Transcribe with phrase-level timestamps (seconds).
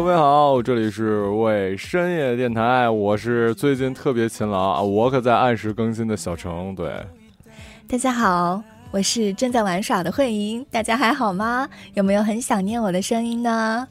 [0.00, 6.74] 各位好，这里是为深夜电台，我是最近特别勤劳啊，我可在按时更新的小程。
[6.74, 6.90] 对，
[7.86, 8.62] 大家好，
[8.92, 11.68] 我是正在玩耍的慧莹，大家还好吗？
[11.92, 13.86] 有没有很想念我的声音呢？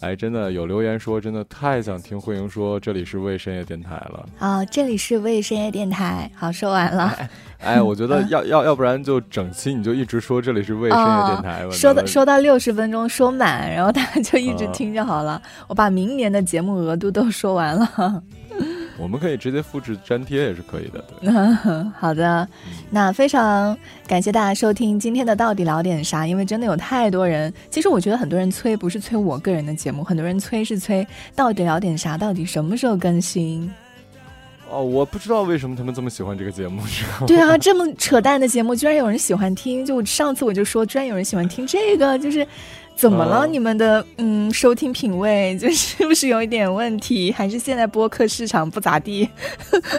[0.00, 4.26] 哎，真的有留言说，真的太想听慧莹说这里是为深夜电台了。
[4.38, 6.30] 哦，这里是为深夜电台。
[6.34, 7.14] 好，说完了。
[7.58, 11.70] 哎，我觉得要要要不然就整期你就一直说这里是为深夜电台吧。
[11.70, 15.40] 说到说到六十分钟说满，然后大家就一直听就好了。
[15.68, 18.22] 我把明年的节目额度都说完了。
[19.00, 21.02] 我们可以直接复制粘贴也是可以的。
[21.98, 22.46] 好的，
[22.90, 23.76] 那非常
[24.06, 26.26] 感谢大家收听今天的到底聊点啥？
[26.26, 32.18] 因为真的有太多人，其实我觉得很多人催不是催我个人的节目，很多人催是催到底聊点啥？
[32.18, 33.70] 到底什么时候更新？
[34.68, 36.82] 哦，我不知道为什么他们这么喜欢这个节目？
[37.26, 39.84] 对啊，这么扯淡的节目居然有人喜欢听！
[39.84, 42.46] 就上次我就说，居然有人喜欢听这个，就是。
[43.00, 43.46] 怎么了？
[43.46, 47.32] 你们的嗯收听品味就是不是有一点问题？
[47.32, 49.26] 还是现在播客市场不咋地？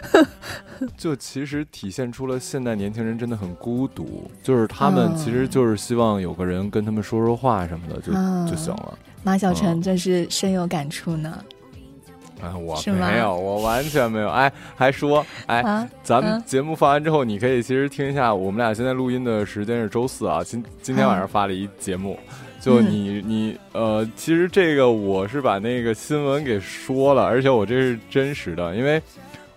[0.95, 8.11] 就其实体现出了现代年轻人真的很孤独，就是他们其实就是希望有个人跟他们说说话什么的就
[8.52, 8.95] 就行了。
[9.23, 11.44] 马小晨真是深有感触呢。
[12.39, 14.29] 啊，我没有，我完全没有。
[14.29, 18.31] 哎，还说哎，咱们节目放完之后，你可以其实听一下。
[18.31, 22.19] 我们俩现在录音的时间是周四啊，今今天晚上发了一节目。
[22.61, 29.01] 就你你呃，其实这个我是把那个新闻给说了，而且我这是真实的，因为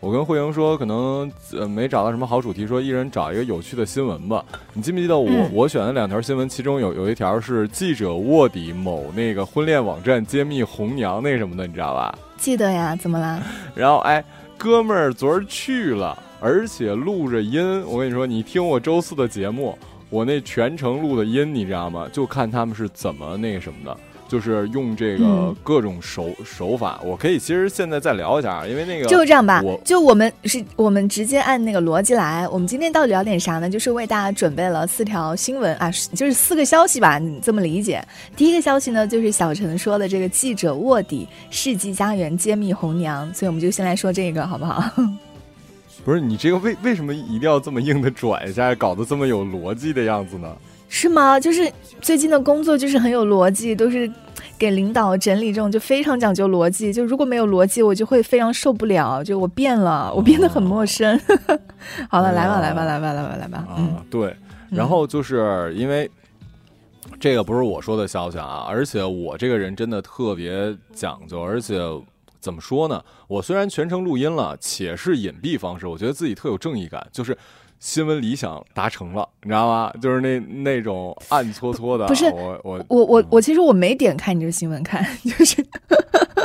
[0.00, 4.42] 我跟慧莹说，可能呃没找到什么好主题，说一人找一个有趣的新闻吧。
[4.72, 12.19] 你记不记得我我选的两条新闻，其中有有一条是记者卧底某那个婚恋网站揭秘红娘那什么的，你知道吧？
[12.38, 13.42] 记得呀，怎么了？
[13.75, 14.25] 然后哎，
[14.56, 17.82] 哥们儿昨儿去了，而且录着音。
[17.87, 19.78] 我跟你说，你听我周四的节目。
[20.14, 22.08] 我那全程录的音，你知道吗？
[22.12, 23.97] 就看他们是怎么那个什么的，
[24.28, 27.00] 就是用这个各种手手法。
[27.04, 29.60] 我可以其实现在再聊一下，因为那个就这样吧。
[29.84, 32.47] 就我们是我们直接按那个逻辑来。
[32.48, 33.69] 我们今天到底聊点啥呢？
[33.69, 38.00] 就是为大家准备了四条新闻啊，就是四个消息吧，你这么理解。
[38.36, 44.84] 第一个消息呢，就是小陈说的这个记者卧底世纪佳缘揭秘红娘，所以我们就先来说这个，好不好？
[46.04, 50.54] 不是你这个为为什么一定要这么硬的转一下，搞得这么有逻辑的样子呢？
[50.88, 51.41] 是吗？
[51.41, 54.09] 就是最近的工作就是很有逻辑，都是
[54.59, 56.93] 给领导整理这种就非常讲究逻辑。
[56.93, 59.25] 就如果没有逻辑，我就会非常受不了。
[59.25, 61.19] 就我变了，我变得很陌生。
[62.09, 63.66] 好了，来吧，来吧，来吧，来吧，来吧。
[63.78, 64.37] 嗯，对。
[64.70, 66.09] 然后就是因为
[67.19, 71.81] 这个不是我说的消息啊，而且我这个人真的特别讲究，而且。
[72.44, 73.03] 怎么说呢？
[73.27, 77.37] 我虽然全程录音了，且是隐蔽方式，我觉得自己特有正义感，就是
[77.81, 79.91] 新闻理想达成了，你知道吗？
[80.03, 82.06] 就是那那种暗搓搓的。
[82.06, 85.62] 不是我我我我我其实我没点开你这个新闻看， 就是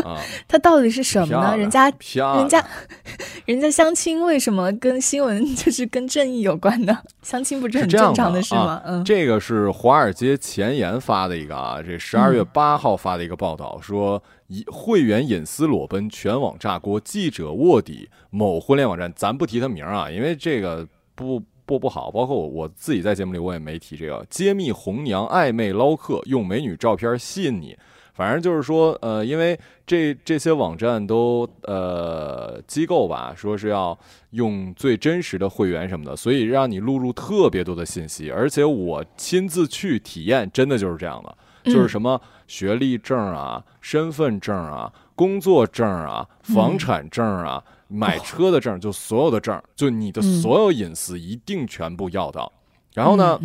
[0.06, 0.18] 啊，
[0.48, 1.58] 它到底是什么呢？
[1.58, 2.66] 人家人家
[3.46, 6.98] 人家相亲为什么跟新闻就是跟正义有关呢？
[7.24, 8.82] 相亲不是很正常的事吗？
[8.86, 14.22] 嗯，这个是华尔街前沿发的一个啊，这十二月八号发的一个报道说。
[14.50, 22.12] 以会员隐私裸奔，全网炸锅，记者卧底某婚恋网站，咱不提他名啊，因为这个不不不好。
[22.12, 27.78] 包括我我自己在节目里我也没提这个揭秘红娘暧昧捞客，用美女照片吸引你。
[28.16, 33.98] 反正就是说，呃，因为这这些网站都呃机构吧，说是要
[34.32, 38.30] 用最真实的会员什么的，所以让你录入特别多的信息。
[38.30, 41.38] 而且我亲自去体验，真的就是这样的。
[41.72, 52.52] 就是什么学历证啊、身份证啊、工作证啊、房产证啊、买车的证，就所有的证，就你的所有隐私一定全部要到。
[52.96, 53.40] 然后呢，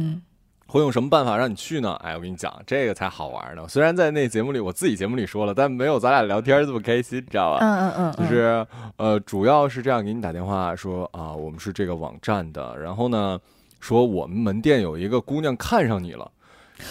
[0.66, 1.92] 会用什么办法让你去呢？
[2.02, 3.68] 哎，我跟你讲，这个才好玩呢。
[3.68, 7.58] 虽然在那节目里，我自己节目里说了，但没有咱俩聊天这么开心，你知道吧？
[7.60, 8.12] 嗯嗯嗯。
[8.16, 8.66] 就是
[8.96, 13.38] 呃，主要是这样给你打电话说啊，我们是这个网站的，然后呢，
[13.80, 16.30] 说我们门店有一个姑娘看上你了。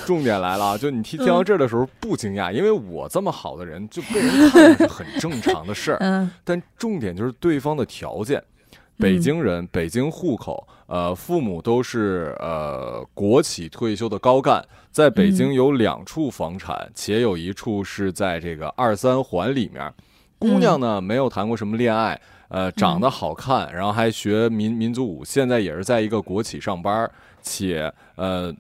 [0.06, 6.28] 重点来了，就你听听到这儿的时候不惊讶，因为我这么好的人就被人看是很正常的事儿。
[6.44, 8.42] 但重点就是对方的条件：
[8.98, 19.94] 北京人，北京户口，呃，父母都是呃国企退休的高干，在北京有两处房产，且有一处是在这个二三环里面。
[20.40, 27.10] 姑娘呢，没有谈过什么恋爱，呃，长得好看，然后还学民民族舞，现在也是在一个国企上班，
[27.42, 28.54] 且呃。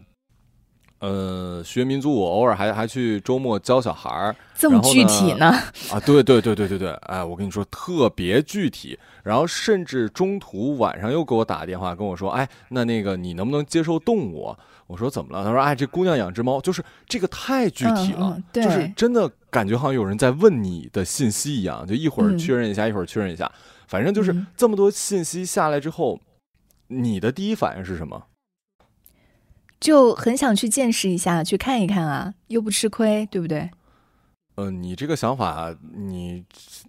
[1.03, 5.47] 呃，学民族舞，偶尔还还去周末教小孩儿，这么具体呢？
[5.91, 14.55] 啊，对对对对对对，哎，我跟你说特别具体，然后甚至中途晚上又给我打电话跟我说，哎，那那个你能不能接受动物？
[14.87, 15.43] 我说怎么了？
[15.43, 23.51] 他说，哎，这姑娘养只猫，就是这个太具体了，就是真的感觉好像有人在问你的信息一样，就一会儿确认一下，一会儿确认一下，
[23.89, 26.21] 反正就是这么多信息下来之后，
[26.87, 28.23] 你的第一反应是什么？
[29.83, 33.69] 就很想去见识一下，去看一看啊，又不吃亏，对不对？
[34.55, 36.41] 嗯，你这个想法，你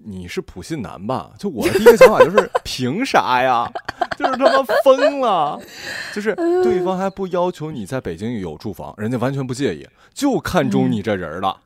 [0.05, 1.32] 你是普信男吧？
[1.37, 3.69] 就我的第一个想法就是，凭啥呀？
[4.17, 5.61] 就是他妈疯了！
[6.14, 11.58] 就是对方还不要求你在北京有住房，人家完全不介意，就看中你这人了。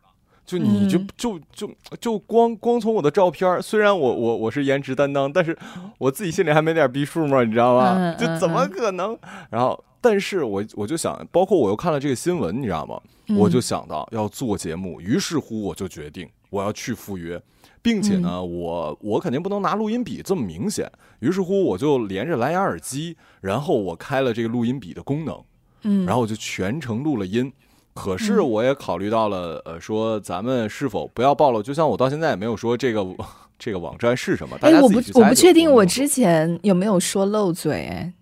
[0.46, 1.70] 就你就就就
[2.00, 5.54] 就光光从我的照片，虽然我我我是颜值担当，但是
[5.98, 7.44] 我自己心里还没点逼数吗？
[7.44, 8.14] 你知道吗？
[8.18, 9.14] 就怎么可能？
[9.50, 13.00] 然后，但是我我就想，包括我又看了这个新闻，你知道吗？
[13.36, 17.40] 我就想到要做节目，于是乎我就决定我要去赴约，
[17.82, 20.90] 并且呢，我我肯定不能拿录音笔这么明显，
[21.20, 25.44] 于是乎我就连着蓝牙耳机，然后我开了这个录音笔的功能，
[25.82, 27.52] 嗯，然后我就全程录了音。
[27.92, 31.60] 可是我也考虑到了，呃，说咱们是否不要暴露？
[31.60, 33.04] 就像我到现在也没有说这个
[33.58, 34.56] 这个网站是什么。
[34.60, 38.12] 哎，我不我不确定我之前有没有说漏嘴哎。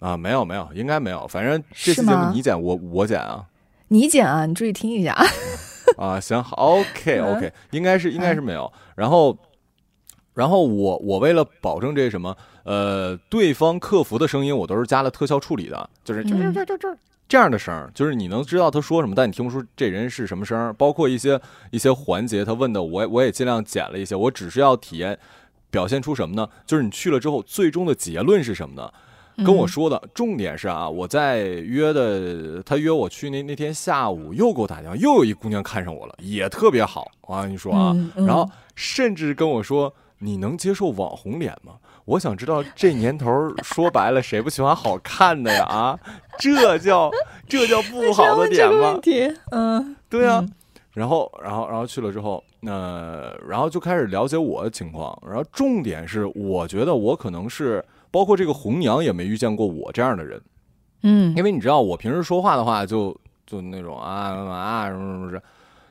[0.00, 1.26] 啊，没有没有，应该没有。
[1.28, 3.46] 反正这期节目你剪，我我剪啊。
[3.88, 5.16] 你剪啊，你注意听一下。
[5.96, 8.72] 啊，行好，OK OK，应该是应该是没有。
[8.96, 9.36] 然后，
[10.34, 16.96] 然后我我为了保证这什么，呃，对方客服的声音我都是加了特效处理的，就是就就就就。
[17.28, 20.72] 这样的声儿，就是你能知道他说什么，但你听不出这人是什么声儿。
[20.72, 24.16] 包括一些一些环节，他问的，我我也尽量剪了一些。
[24.16, 25.16] 我只是要体验，
[25.70, 26.48] 表现出什么呢？
[26.66, 28.92] 就是你去了之后，最终的结论是什么呢？
[29.44, 37.10] 跟我说的重点是啊，我在约的，他约我去那那天下午又给我打电话，又有一姑娘看上我了，也特别好。
[37.22, 41.74] 我跟你说啊，然后甚至跟我说，你能接受网红脸吗？
[42.06, 43.30] 我想知道 这年头
[43.62, 45.64] 说白了谁不喜欢好看的呀？
[45.64, 45.98] 啊，
[46.38, 47.10] 这叫
[47.48, 48.98] 这叫不好的点吗？
[49.50, 50.44] 嗯，对啊。
[50.92, 55.16] 然后，然后，然后去了之后，那然后就开始了解我的情况。
[55.24, 60.40] 然后重点是，我觉得我可能是包括这个红娘也没遇见过我这样的人。
[61.02, 65.42] 嗯，因为你知道，我平时说话的话就就那种啊啊什么什么什么，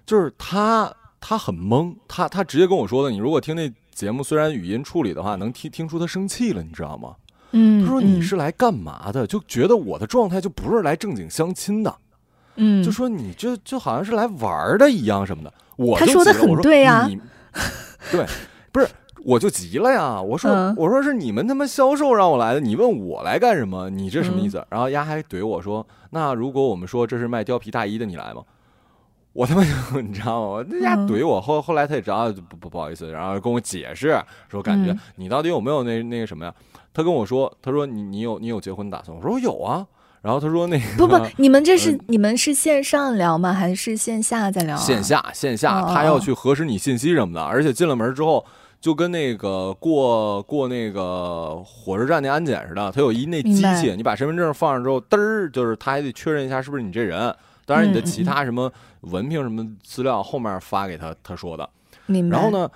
[0.06, 3.12] 就是他他很懵，他他直接跟我说的。
[3.12, 3.72] 你如果听那。
[3.92, 7.16] 节目虽然语音处理的话，能听听出他生气了，你知道吗？
[7.52, 9.28] 嗯，他说你是来干嘛的？
[9.28, 11.94] 就觉得我的状态就不是来正经相亲的，
[12.56, 15.54] 嗯，就说你这就好像是来玩的一样什么的。
[15.76, 17.10] 我他说的很对呀，
[18.10, 18.26] 对，
[18.72, 18.88] 不是，
[19.26, 20.22] 我就急了呀。
[20.22, 23.90] 我说我说是你们他妈销售让我来的，你问我来干什么？
[23.90, 24.66] 你这什么意思？
[24.70, 28.44] 然后丫还怼我说，那如果我们说这是卖貂皮大衣的，你来吗？
[29.34, 29.70] 我他妈就
[30.02, 30.66] 你知道吗？
[30.68, 34.20] 那家怼我，后后来他也知道不不不好意思，然后跟我解释
[34.50, 36.54] 说，感觉你到底有没有那那个什么呀？
[36.94, 39.16] 他跟我说，他说你你有你有结婚打算？
[39.16, 39.86] 我说我有啊。
[40.22, 43.54] 然后他说那个不不，你们这是你们是线上聊吗？
[43.54, 44.76] 还是线下在聊？
[44.76, 48.46] 线下线下，他要去核实你信息什么的，而且进了门之后
[48.82, 57.36] 就跟那个过过那个火车站那安检似的，他有一那机器，你把身份证放上之后，嘚儿就是他还得确认一下是不是你这人。
[57.66, 58.72] 当然，你的其他什么
[59.02, 61.70] 文凭、什么资料后面发给他，他说的。
[62.32, 62.68] 然后呢，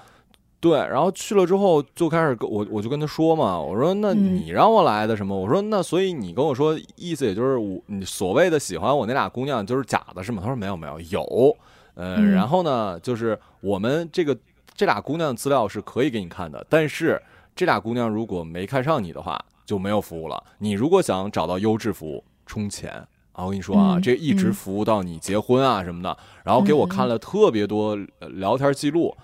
[0.59, 5.35] 对，然后去了之后就开始跟我，我就跟他说嘛，我说那你让我来的什么？
[5.35, 10.41] 我说那所以你跟我说意思也就是我你所谓的喜欢我那俩姑娘就是假的是吗？
[10.43, 11.57] 他说没有没有有，
[11.95, 14.37] 呃，然后呢就是我们这个
[14.75, 17.21] 这俩姑娘的资料是可以给你看的，但是
[17.55, 20.43] 这俩姑娘如果没看上你的话就没有服务了。
[20.57, 23.05] 你如果想找到优质服务，充钱。
[23.33, 29.17] 啊，我跟你说啊，这一直服务到你结婚啊什么的，然后给我看了特别多聊天记录，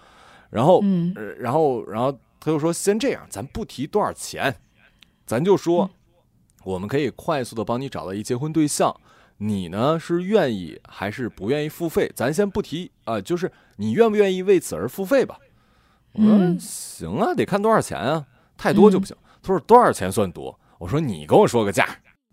[0.49, 0.81] 然后，
[1.37, 4.55] 然后，然后他就说，先这样，咱不提多少钱，
[5.27, 5.91] 咱就说，
[6.63, 8.99] 我们可以快速的帮你找到一结婚对象，
[9.37, 12.11] 你呢是愿意还是不愿意付费？
[12.15, 15.37] 咱先不提啊，就是你愿不愿意为此而付费吧？
[16.11, 18.25] 我说行啊，得看多少钱啊，
[18.57, 19.15] 太多就不行。
[19.41, 20.59] 他说多少钱算多？
[20.77, 21.87] 我说你跟我说个价。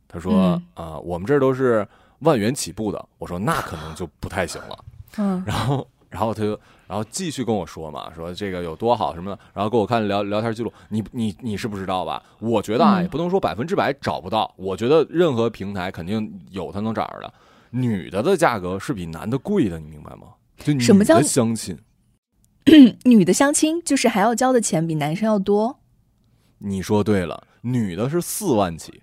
[0.09, 1.87] 他说啊，我们这都是
[2.21, 3.09] 万元起步的。
[3.19, 4.85] 我说那可能就不太行了。
[5.19, 10.73] 嗯，然后，然后他就，然后继续跟我说嘛，说这个有多好什么的，然后给我看聊聊天记录。
[10.89, 12.21] 你你你是不知道吧？
[12.41, 14.53] 我觉得啊，也不能说百分之百找不到。
[14.57, 17.33] 我觉得任何平台肯定有他能找着的。
[17.71, 20.29] 女的的价格是比男的贵的，你明白吗？
[20.59, 21.79] 就女的相亲，
[23.05, 25.81] 女的相亲就是还要交的钱比男生要多。
[26.59, 29.03] 你说对了，女的是四万起。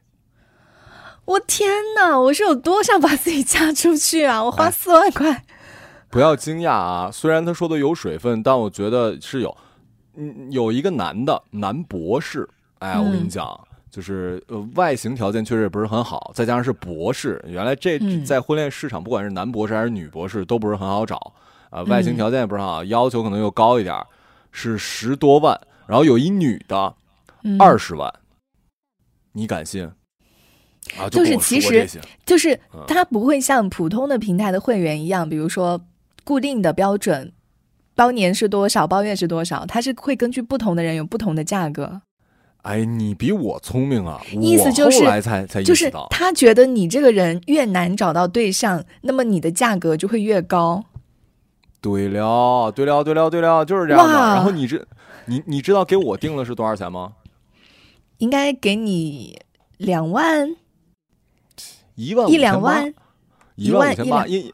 [1.25, 2.19] 我天哪！
[2.19, 4.43] 我是有多想把自己嫁出去啊！
[4.43, 5.45] 我花四万块，
[6.09, 7.09] 不要惊讶啊！
[7.09, 9.55] 虽然他说的有水分，但我觉得是有。
[10.15, 21.31] 嗯，有一个男的男博士，哎，我跟你讲，就是呃外形条件确实不是很好，再加上是博士，原来这在婚恋市场，不管是男博士还是女博士，都不是很好找。
[21.69, 23.95] 啊，外形条件也不是很好，要求可能又高一点，
[24.51, 25.55] 是十多万。
[25.85, 26.95] 然后有一女的，
[27.59, 28.11] 二十万，
[29.33, 29.85] 你敢信？
[30.97, 31.87] 啊，就是其实
[32.25, 35.79] 就是它不会像普通的平台的会员一样，比如说
[36.23, 37.31] 固定的标准，
[37.93, 42.01] 包年是多少，包月是多少，它是会根据不同的人有不同的价格。
[42.63, 44.21] 哎，你比我聪明啊！
[44.31, 50.83] 意思就是，才才就是他觉得你这个人越难找到对象，那么你的价格就会越高。
[51.81, 54.13] 对了，对了，对了，对了，就是这样的。
[54.13, 54.85] 然后你这，
[55.25, 57.13] 你你知道给我定了是多少钱吗？
[58.19, 59.39] 应该给你
[59.77, 60.55] 两万。
[61.95, 62.91] 一万一两万，
[63.55, 64.51] 一万五千八，因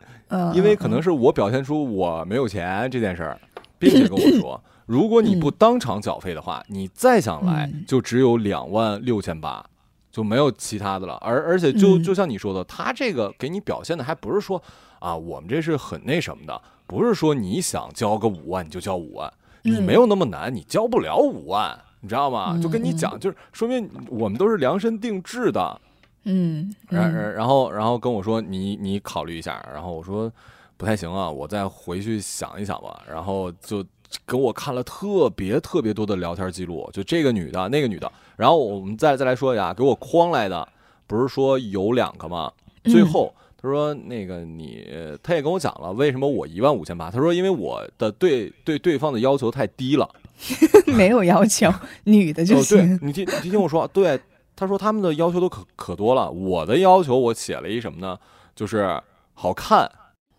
[0.54, 3.40] 因为可能是我表现出我没有钱这件事儿，
[3.78, 9.64] 并且跟我说，如果你不当场缴费的话，你再想来就只有两万六千八，
[10.12, 11.14] 就没有其他的了。
[11.22, 14.60] 而而且就就像你说的，他这个给你表现的还不是说
[14.98, 19.32] 啊，我们这是很那什么的，不是说你想交个五万你就交五万，
[19.62, 22.58] 你没有那么难，你交不了五万，你知道吗？
[22.60, 25.80] 就跟你讲，就是说明我们都是量身定制的。
[26.24, 30.32] 嗯，然然后然后跟我说你你考虑一下，然后我说
[30.78, 33.04] 不太行啊，我再回去想一想吧。
[33.08, 33.86] 然后就
[34.28, 38.12] 给我看了特别特别多的聊天记录，就这个女的那个女的。
[38.36, 40.68] 然后我们再再来说一下，给我框来的
[41.08, 42.52] 不是说有两个吗？
[42.86, 44.88] 最后他说那个你
[45.22, 50.10] 他也跟我讲了为什么我一万五千八，他说因为我的对对对方的要求太低了，
[50.88, 51.72] 没有要求，
[52.06, 53.00] 女的就行。
[53.02, 54.20] 你听你听我说，对。
[54.56, 58.20] 他说他们的要求都可可多了，我的要求我写了一什么呢？
[58.54, 59.02] 就是
[59.34, 59.90] 好看，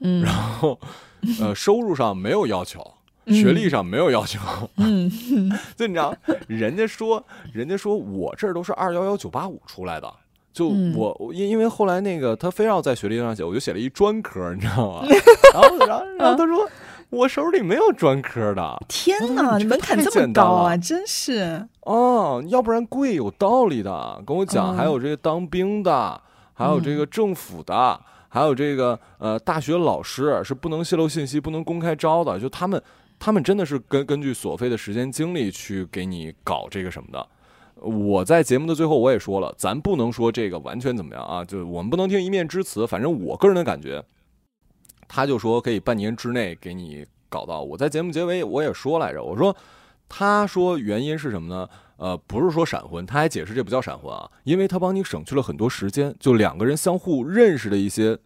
[0.01, 0.79] 嗯，然后
[1.41, 2.87] 呃收入上没有要求，
[3.27, 4.39] 学历上没有要求，
[4.77, 5.11] 嗯，
[5.77, 6.15] 就你知道，
[6.49, 7.23] 人家说
[7.53, 10.13] 人家说我这儿都是二幺幺九八五出来的，
[10.53, 15.07] 就我因因为后来那个他非要在学历上写，我就写了一专科，你知道吗？
[15.55, 16.69] 然后然后然后他说。
[17.11, 20.77] 我手里没有专科的，天哪，门槛这么高啊！
[20.77, 24.23] 真是哦，要不然贵有道理的。
[24.25, 26.21] 跟我讲，还有这个当兵的，
[26.55, 32.39] 还有这个政府的，还有这个呃大学老师是不能泄露信息、不能公开招的。
[32.39, 32.81] 就他们，
[33.21, 37.29] 他们真的是根根据所费的时间精力去给你搞这个什么的。
[37.75, 42.87] 我在节目的最后我也说了，咱不能说这个完全怎么样啊，就我们不能听一面之词。
[42.87, 44.03] 反正我个人的感觉。
[45.07, 47.63] 他就说可以半年之内给你搞到。
[47.63, 49.55] 我在节目结尾我也说来着，我说，
[50.09, 51.69] 他说原因是什么呢？
[51.97, 58.17] 呃，不是说闪婚，他还解释这不叫闪婚啊，因为他帮你省去了很多时间，就两个人相互认识的一些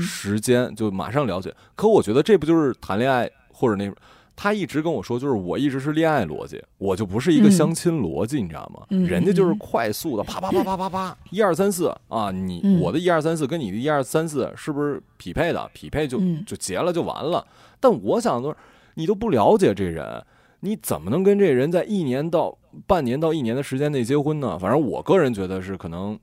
[0.00, 1.54] 时间，就马上了解。
[1.76, 3.90] 可我觉得这不就是谈恋爱或者那。
[4.36, 8.84] 他一直跟我说，就是我一直是恋爱逻辑，我就不是一个相亲逻辑，你知道吗？
[9.06, 12.32] 人家就是快速的，啪啪啪啪啪啪，一二三四啊！
[12.32, 15.70] 你我的一二三四跟你的一二三四是不是匹配的？
[15.72, 17.46] 匹配就就结了就完了。
[17.78, 18.56] 但我想的是，
[18.94, 20.24] 你都不了解这人，
[20.60, 24.58] 你怎么能跟这人在一年到半年到一年的时间内结婚呢？
[24.58, 26.18] 反正我个人觉得是可能，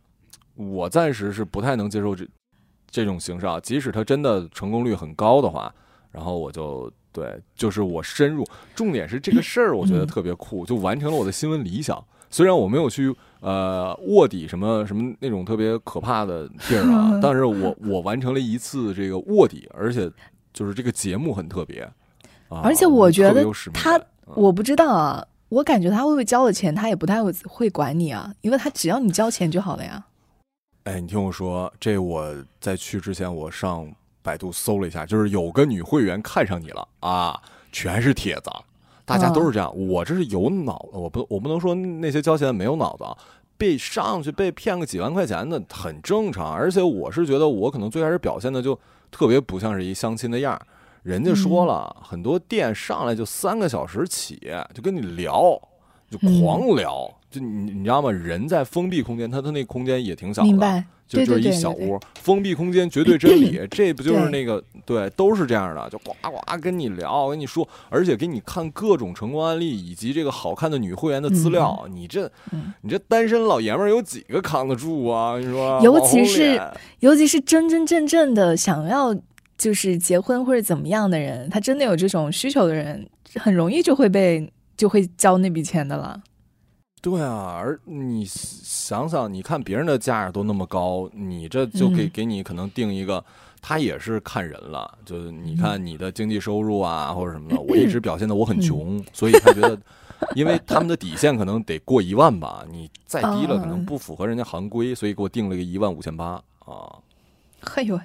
[0.56, 2.28] 我暂时是不太能接受这
[2.90, 3.58] 这种形式啊。
[3.62, 5.74] 即使他真的成功率很高的话，
[6.12, 6.92] 然后我就。
[7.14, 12.02] 对，就是我深入，重点是这个事儿，我觉得特别酷，就完成了我的新闻理想。
[12.30, 20.10] 虽然我没有去呃卧底什么什么那种特别可怕的地儿啊， 但是我我完成了一次这个卧底，而且
[20.54, 21.82] 就是这个节目很特别
[22.48, 22.62] 啊。
[22.64, 30.06] 而且我觉得他，我不知道啊，我感觉他会不会交了钱，他也不太会会管你啊，因为他只要你交钱就好了呀。
[30.86, 33.94] 哎，你听我说，这我在去之前我上。
[34.22, 38.52] 百度搜了一下，就是有个女会员看上你了啊，全是帖子，
[39.06, 39.72] 大家都是这样。
[39.76, 43.18] 我这是有脑子，我不我不能说那些交钱的没有脑子啊，
[43.58, 46.54] 被上去被骗个几万块钱的很正常。
[46.54, 48.78] 而且我是觉得我可能最开始表现的就
[49.10, 50.62] 特别不像是一相亲的样儿。
[51.04, 54.40] 人家说了很多店上来就三个小时起，
[54.74, 55.60] 就跟你聊，
[56.12, 58.12] 就狂聊，就你你知道吗？
[58.12, 60.84] 人在封闭空间，他他那空间也挺小的。
[61.08, 72.32] 就就是一小屋，封闭空间，绝对真理， 这不就是那个对，都是这样的，就呱呱跟你聊，跟你说，而且给你看各种成功案例以及这个好看的女会员的资料，你这，
[72.80, 75.38] 你这单身老爷们儿有几个扛得住啊？
[75.38, 76.58] 你说，尤其是
[77.00, 79.14] 尤其是真真正正的想要
[79.58, 84.50] 就是结婚或者怎么样的人，他真的有这种需求的人，很容易就会被
[84.82, 86.20] 就会交那笔钱的了。
[87.04, 93.24] 对啊，而你想想，你看别人的价都那么高，你这就给给你可能定一个，
[93.62, 99.80] 他也是看人了，就是你看你的经济收入啊或者什么的，我一直表现的我很穷，所以他觉得，
[100.34, 106.98] 因为他们的底线可能得过一万吧，你再低了可能不符合人家行规，所以给我定了个一万五千八啊。
[107.62, 108.00] 嘿呦，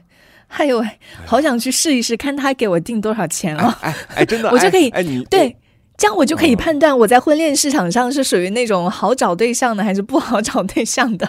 [0.48, 0.86] 哎呦喂，
[1.24, 3.78] 好想去试一试，看他给我定多少钱啊！
[3.80, 5.56] 哎哎，真的， 我就可以哎，你对，
[5.96, 11.26] 这样我就可以判断我在婚恋市场上是属于那种好找对象的，还是不好找对象的。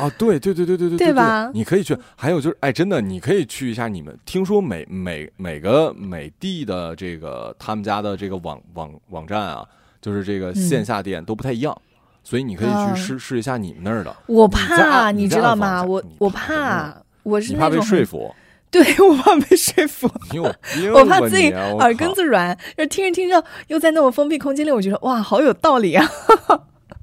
[0.00, 4.18] 啊，对对对对对对对吧你可以去，还有就是，哎，真的，你可以去一下你们。
[4.24, 9.64] 听说每每每个美的的这个他们家的这个网网网站啊，
[10.00, 11.76] 就是这个线下店都不太一样，
[12.24, 14.14] 所以你可以啊去试试一下你们那儿的。
[14.26, 15.84] 我怕，按你再知道吗？
[15.84, 18.34] 我我怕我是你怕被说服？
[18.82, 20.10] 对 我怕被说服。
[20.32, 20.42] 你有
[20.74, 26.04] 病我怕自己耳根子软，就听着听着又在那种封闭空间里，我觉得哇，好有道理啊！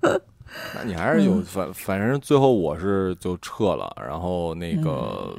[0.75, 5.33] 那你还是有嗯反反正最后我是就撤了，然后那个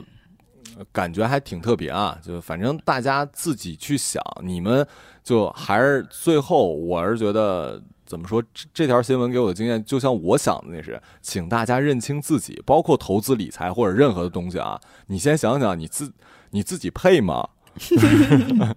[0.90, 4.86] 感觉还挺特别啊，就反正大家自己去想，你们
[5.22, 7.82] 就还是最后我是觉得。
[8.04, 8.42] 怎么说？
[8.54, 14.80] 这这条新闻给我的经验，就像我想的那是，请大家认清自己，包括投资理财或者任何的东西啊。
[15.06, 16.12] 你先想想，你自
[16.50, 17.48] 你自己配吗？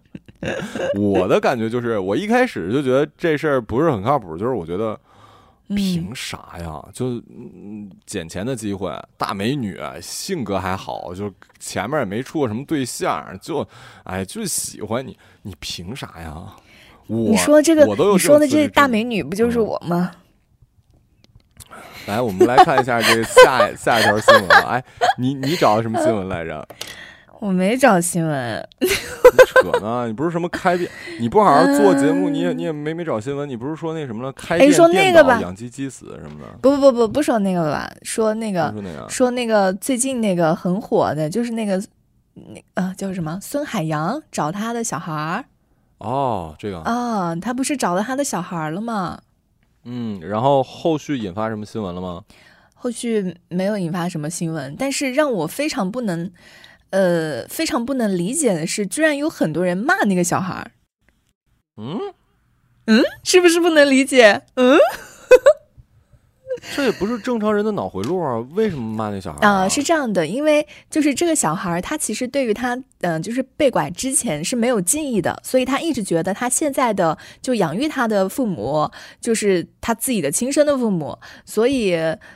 [0.96, 4.98] 我的感觉就是，我一开始就觉得这事儿不是很靠谱，就是我觉得
[5.70, 6.88] 嗯凭啥呀？
[6.94, 13.67] 就嗯捡钱的机会，大美女，性格还好，就前面也没处过什么对象，就
[14.03, 16.55] 哎就喜欢你，你凭啥呀？
[17.07, 20.12] 我你说这个我都，有你说的这大美女不就是嗯我吗？
[22.07, 24.75] 来，我们来看一下这个下下一条新闻啊！
[24.75, 24.83] 哎，
[25.17, 26.67] 你你找的什么新闻来着？
[27.39, 30.07] 我没找新闻，你扯呢？
[30.07, 30.89] 你不是什么开店？
[31.19, 33.47] 你不好好做节目，你也你也没没找新闻？
[33.47, 34.31] 你不是说那什么了？
[34.31, 36.57] 开店哎说那电个吧脑养鸡鸡死什么的？
[36.62, 41.83] 不不不不不说那个吧，说那个说那个说那个最近那个很火的，就是那个
[42.35, 45.45] 那呃叫什么孙海洋找他的小孩儿
[46.05, 49.20] 哦，这个啊，他不是找到他的小孩了吗？
[49.83, 52.24] 嗯，然后后续引发什么新闻了吗？
[52.74, 56.31] 后续没有引发什么新闻，但是让我非常不能，
[56.91, 60.72] 呃，非常不能理解的是，居然有很多人骂那个小孩儿，
[61.77, 62.00] 嗯，
[62.85, 64.44] 嗯，是不是不能理解？
[64.55, 64.83] 嗯这
[66.85, 68.37] 也不是正常人的脑回路啊！
[68.53, 81.95] 为什么骂那小孩啊、是这样的，因为就是这个小孩，他其实对于他，嗯、就是被拐之前是没有记忆的，所以他一直觉得他现在的就养育他的父母就是他自己的亲生的父母，所以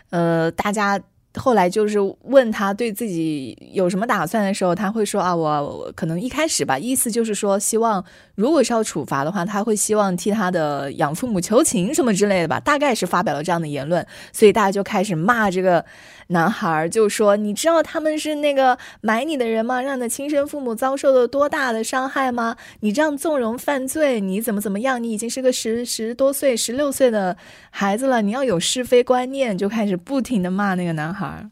[0.10, 1.00] 呃，大家。
[1.40, 8.04] 后来就是问他对自己有什么打算的时候，他会说啊，我可能一开始吧，意思就是说，希望
[8.36, 15.84] 如果是要处罚的话，他会希望替他的养父母求情什么之类的吧，大概是发表了这样的言论，所以大家就开始骂这个
[16.32, 19.82] 男孩儿，就说你知道他们是那个买你的人吗？
[19.82, 22.56] 让你的亲生父母遭受了多大的伤害吗？
[22.82, 25.02] 你这样纵容犯罪，你怎么怎么样？
[25.02, 27.36] 你已经是个十十多岁、十六岁的
[27.72, 31.50] 孩子了，你要有是非观念，就开始不停的骂那个男孩儿。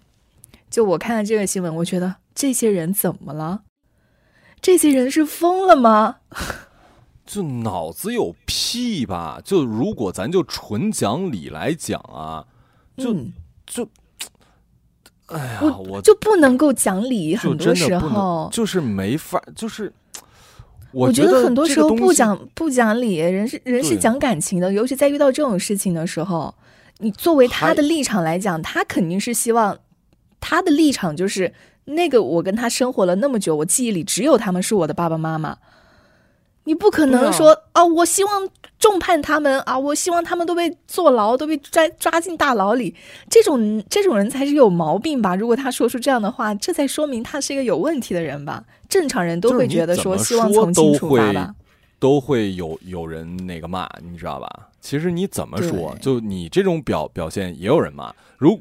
[0.69, 3.61] 就我看了这个新闻，我觉得这些人怎么了？
[4.61, 6.17] 这些人是疯了吗？
[7.25, 9.41] 就脑子有屁吧？
[9.43, 12.45] 就如果咱就纯讲理来讲啊，
[12.95, 13.33] 就、嗯
[13.65, 13.89] 就，
[15.27, 18.49] 哎呀，我我就不能够讲理，很多时候。
[18.51, 19.91] 就是没法，就是
[20.93, 26.53] 我觉得很多时候不讲不讲理，人是人是讲感情的，尤其在遇到这种事情的时候，
[26.99, 29.77] 你作为他的立场来讲，他肯定是希望
[30.39, 31.53] 他的立场就是
[31.85, 35.57] 那个我跟他生活了那么久，我记忆里只有他们是我的爸爸妈妈。
[36.67, 38.45] 你不可能说啊我希望
[38.77, 42.93] 重判他们啊，我希望他们都被坐牢，都被抓抓进大牢里。
[43.29, 45.33] 这种这种人才是有毛病吧？
[45.33, 48.61] 如果他说出这样的话，这才说明他是一个有问题的人吧？
[48.89, 51.55] 正常人都会觉得说希望说从轻都会处罚吧。
[51.99, 54.67] 都会有有人那个骂，你知道吧？
[54.81, 58.13] 其实你怎么说，就你这种表表现也有人骂。
[58.37, 58.59] 如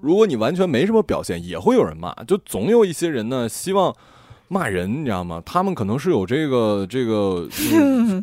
[0.00, 2.12] 如果你完全没什么表现，也会有人骂。
[2.26, 3.94] 就总有一些人呢，希望
[4.52, 5.42] 骂人，你知道吗？
[5.46, 7.48] 他们可能是有这个这个。
[7.74, 8.22] 嗯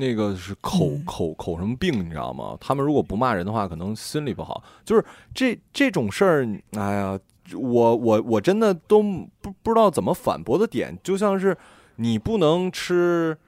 [0.00, 2.56] 那个是口嗯口口什么病，你知道吗？
[2.60, 4.60] 他们如果不骂人的话，可能心里不好。
[4.84, 7.16] 就是这这种事儿，哎呀，
[7.54, 9.00] 我我我真的都
[9.40, 11.56] 不不知道怎么反驳的点，就像是
[11.94, 13.38] 你不能吃，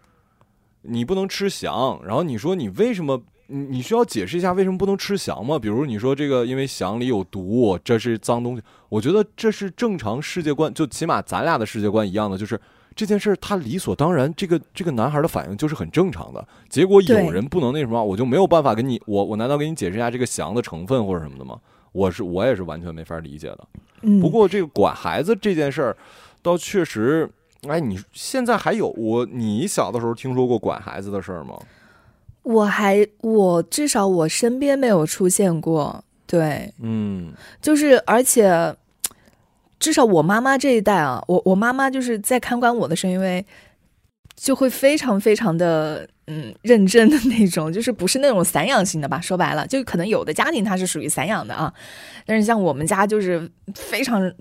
[0.83, 3.21] 你不能吃翔，然后你说你为什么？
[3.49, 5.59] 你你需要解释一下为什么不能吃翔吗？
[5.59, 8.63] 比如你说这个因为翔里有毒，这是脏东西。
[8.89, 12.61] 我觉得这是正常世界观，就起码咱俩的世界观一样的，就是
[12.95, 16.47] 这件事儿他理所当然，这个这个男孩的反应就是很正常的。
[16.69, 21.59] 结果有人不能那什么，我就没有办法跟你，我我难道给你解释一下这个翔的成分或者什么的吗？
[21.93, 23.67] 我是我也是完全没法理解的。
[24.03, 25.97] 嗯，不过这个管孩子这件事儿，
[26.43, 27.29] 倒确实，
[27.67, 31.59] 哎，你现在还有我，你小的时候听说过管孩子的事儿吗？
[32.49, 37.31] 我还我至少我身边没有出现过，对，嗯，
[37.61, 38.75] 就是而且
[39.79, 43.45] 至少我妈妈这一代啊，我我妈妈就是在看管我的时候，因为
[44.35, 49.21] 就会非常非常的嗯认真的那种，就是不是那种散养型的吧？
[49.21, 51.71] 说白了，就可能有的家庭它是属于散养的啊，
[52.25, 54.33] 但是像我们家就是非常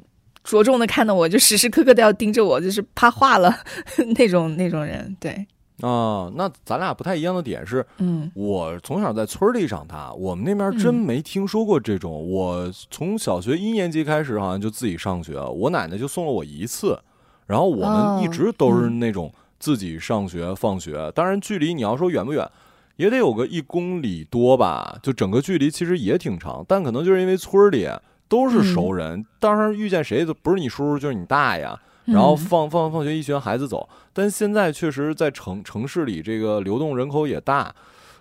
[0.46, 3.54] 着重的看到我，就时时刻刻都要盯着我，就是怕化了
[4.18, 5.14] 那种那种人。
[5.20, 5.46] 对
[5.82, 12.32] 啊，那咱俩不太一样的点是，嗯我从小在村里长大，我们那边真嗯没听说过这种。
[12.32, 17.00] 我从小学一年级开始，好像就自己上学，我奶奶就送了我一次，
[17.46, 21.12] 然后我们一直都是那种自己上学放学。
[21.14, 22.50] 当然，距离你要说远不远，
[22.96, 27.88] 也得有个一公里多吧，就整个距离其实也挺长，但可能就是因为村里
[28.28, 31.70] 都是熟人，当然遇见谁都不是你叔叔就是你大爷。
[32.08, 37.76] 然后嗯放放放学一群孩子走，但现在确实在城城市里这个流动人口也大，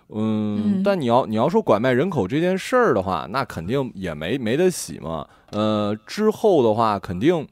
[0.09, 0.83] 嗯，嗯。
[0.83, 5.27] 但你要你要说拐卖人口这件事儿的话，那肯定也没没得洗嘛。
[5.51, 7.47] 呃，之后的话，肯定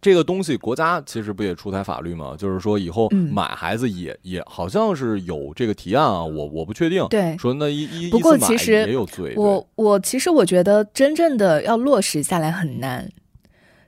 [0.00, 3.32] 这个东西国家其实不也出台法律嘛，就是说以后嗯。
[3.32, 7.04] 买孩子也、也好像是有这个提案啊，我我不确定。
[7.08, 7.36] 对。
[7.38, 9.34] 说那一一不过其实也有罪。
[9.36, 13.10] 我我其实我觉得真正的要落实下来很难，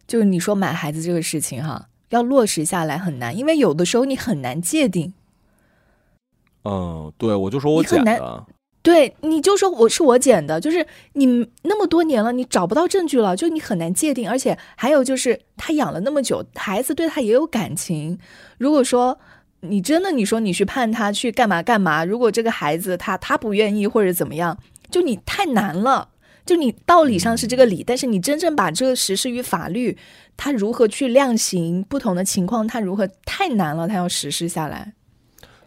[0.06, 5.12] 就是你说买孩子这个事情哈，要落实下来很难，因为有的时候你很难界定。
[6.64, 8.46] 嗯，对，我就说我捡的。
[8.82, 11.26] 对，你就说我是我捡的，就是你
[11.62, 14.30] 那么多年了，你找不到证据了，就你很难界定。
[14.30, 18.16] 而且还有就是，他养了那么久，孩子对他也有感情。
[18.58, 19.18] 如果说
[19.60, 24.56] 你真的你说你去判他去干嘛干嘛，如果这个孩子他他不愿意或者怎么样，
[24.88, 26.10] 就你太难了。
[26.46, 29.98] 就你道理上是这个理，但是你真正把这个实施于法律，
[30.36, 34.94] 他如何去量刑不同的情况，他如何太难了，他要实施下来。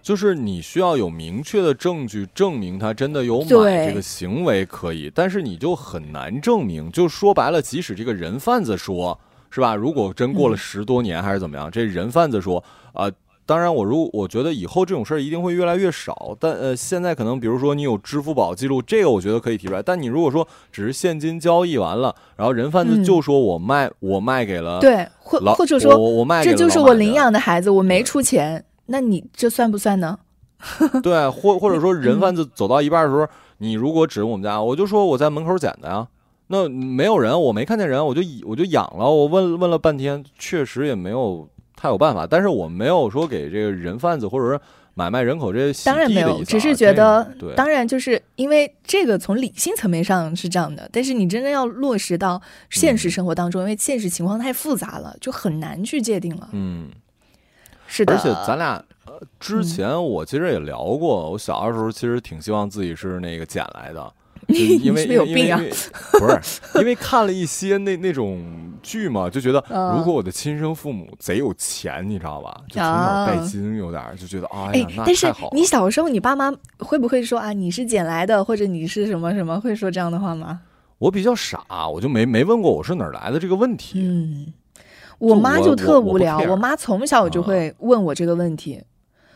[0.01, 6.89] 就是你需要有明确的证据证明他真的有买这个行为可以，但是你就很难证明。
[6.89, 9.19] 就说白了，即使这个人贩子说，
[9.51, 9.75] 是吧？
[9.75, 12.63] 如果真过了嗯十多年还是怎么样，这人贩子说
[12.93, 13.11] 啊、
[13.49, 19.81] 当然我如我觉得以后这种事儿一定会越来越少，但呃，现在可能比如说你有支付宝记录，这个我觉得可以提出来。
[19.81, 30.19] 但你如果说只是现金交易完了，然后人贩子嗯就说我卖、我卖给了对，或或者说我我卖给这就是我领养的孩子，我没出钱，那你这算不算呢？
[31.01, 36.07] 对，或或者说嗯 人贩子走到一半的时候，你如果指我们家，我就说我在门口捡的呀。
[36.51, 39.09] 那没有人，我没看见人，我就我就养了。
[39.09, 42.27] 我问问了半天，确实也没有太有办法。
[42.27, 44.59] 但是我没有说给这个人贩子或者是
[44.95, 56.49] 买卖人口这些洗当然没有，只是觉得，对，当然就是因为这个从理性层面上是这样的，但是你真正要落实到现嗯实生活当中，因为现实情况太复杂了，就很难去界定了。
[56.51, 56.89] 嗯，
[57.87, 64.13] 是的，而且咱俩呃嗯之前我其实也聊过，我小的时候其实挺希望自己是那个捡来的。
[64.49, 65.61] 就因为 你是不是有病啊
[66.19, 66.39] 不是
[66.79, 68.43] 因为看了一些那那种
[68.81, 72.61] 剧嘛，就觉得嗯如果我的亲生父母贼有钱，你知道吧？
[72.67, 75.51] 就从啊小拜金，有点儿就觉得哎哎呀，那但是太好了。
[75.53, 80.61] 你小时候，你爸妈会不会说啊，你是捡来的，或者你是什么什么，会说这样的话吗？
[80.97, 83.99] 我比较傻，我就没没问过我是哪儿来的这个问题。
[84.01, 84.53] 嗯，
[85.17, 88.81] 我妈就特无聊我妈从小就啊会问我这个问题。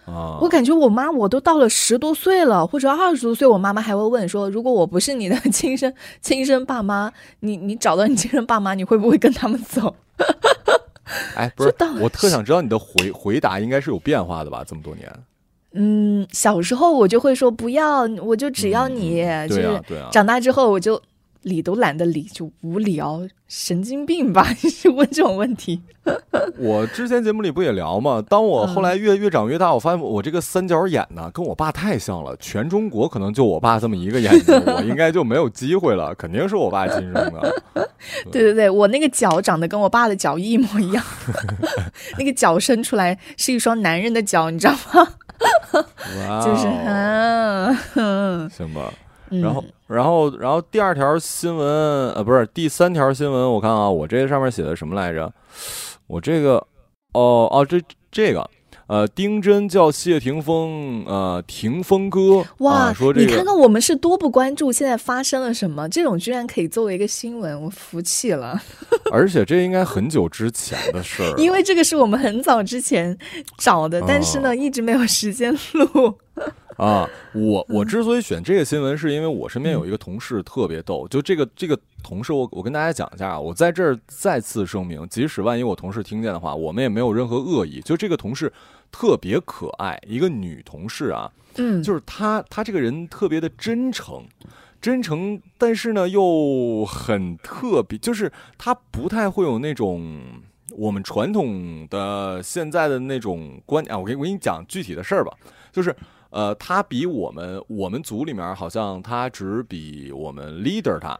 [0.05, 9.95] 啊，我感觉我妈我都到了十多岁了，或者二十多岁，我妈妈还会问说，如果我不是你的亲生 亲生爸妈，你你找到你亲生爸妈，你会不会跟他们走？
[11.35, 14.63] 哎，不是这到，我特想知道你的回回答应该是有变化的吧？
[14.65, 15.11] 这么多年，
[15.73, 19.81] 嗯，小时候我就会说不要，我就只要你，嗯就是。
[20.11, 20.99] 长大之后我就
[21.41, 23.21] 理都懒得理，就无聊，
[23.55, 24.47] 神经病吧？
[24.63, 25.79] 你 是问这种问题？
[26.57, 28.19] 我之前节目里不也聊吗？
[28.27, 32.35] 当我后嗯来越越长越大，我发现我这个三角眼呢，跟我爸太像了。
[32.37, 36.15] 全中国可能就我爸这么一个眼睛， 我应该就没有机会了。
[36.15, 37.61] 肯定是我爸亲生的。
[38.31, 41.03] 对对对，我那个脚长得跟我爸的脚一模一样，
[42.17, 45.07] 那个脚伸出来是一双男人的脚，你知道吗？
[46.43, 48.91] 就是啊，哼行吧。
[49.33, 51.67] 嗯然后，然后，然后第二条新闻，
[52.13, 55.31] 呃，不是第三条新闻，我看啊，我这个上面写的什么来着？
[56.07, 56.55] 我这个，
[57.13, 58.47] 哦哦，这这个，
[58.87, 68.61] 呃，丁真叫谢霆锋，呃，霆锋哥，哇，啊、说这你看，看我们是多不关注现在发生了什么，这种居然可以作为一个新闻，我服气了。
[69.11, 73.17] 而且这应该很久之前的事儿，因为这个是我们很早之前
[73.57, 76.13] 找的，但是呢，哦一直没有时间录。
[76.83, 81.07] 啊，我我之所以选这个新闻，是因为我身边有一个同事特别逗。
[81.07, 87.81] 就这个这个同事我，我跟大家讲一下啊，我在这儿再次声明，即使万一我同事听见的话，我们也没有任何恶意。
[87.81, 88.51] 就这个同事
[88.91, 94.23] 特别可爱，一个女同事啊，嗯，就是她她这个人特别的真诚。
[94.81, 100.21] 真诚，但是呢又很特别，就是她不太会有那种
[100.71, 103.97] 我们传统的现在的那种观啊。
[103.97, 105.31] 我给我给你讲具体的事儿吧，
[105.71, 105.95] 就是
[106.33, 111.19] 呃，他比我们我们组里面好像他只比我们 leader 大，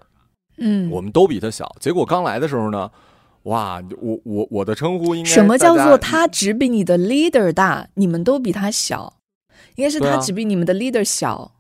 [0.58, 1.76] 嗯，我们都比他小。
[1.80, 2.90] 结果刚来的时候呢，
[3.44, 9.14] 哇，我我我的称呼应该什么叫做他只比你的 leader 大，你们都比他小？
[9.76, 11.52] 应该是他只比你们的 leader 小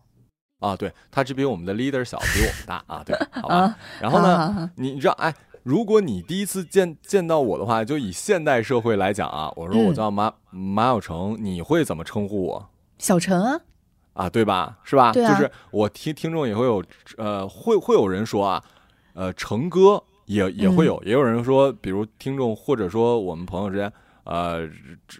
[0.59, 0.75] 啊？
[0.75, 3.03] 对，他只比我们的 leader 小，比我们大啊。
[3.05, 3.55] 对，好吧。
[3.69, 3.77] 啊。
[4.01, 4.71] 然后呢？
[4.77, 12.69] 你你知道，哎，如果你第一次见见到我的话，就以现代社会来讲啊，我说我嗯叫马、马小成，你会怎么称呼我
[13.03, 13.59] 小陈啊，
[14.13, 14.29] 啊？
[14.29, 14.79] 对吧？
[14.85, 15.11] 是吧？
[15.11, 16.81] 对啊就是我听听众也会有，
[17.17, 18.63] 呃，会会有人说啊，
[19.13, 23.91] 呃，成哥也也会有，也有人说，比如听众或者说我们朋友之间，
[24.23, 24.65] 呃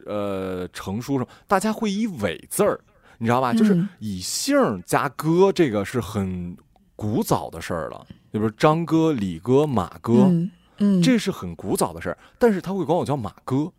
[0.06, 2.80] 呃，成叔什么，大家会以尾字儿，
[3.18, 3.52] 你知道吧？
[3.52, 6.56] 就是嗯以姓加哥，这个是很
[6.96, 8.08] 古早的事儿了。
[8.32, 13.70] 就比如张哥、李哥、马哥，嗯嗯，这是很古早的事儿，但是他会管我叫马哥。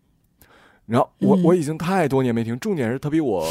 [0.85, 3.49] 然后我、嗯我已经太多年没听，重点是他比我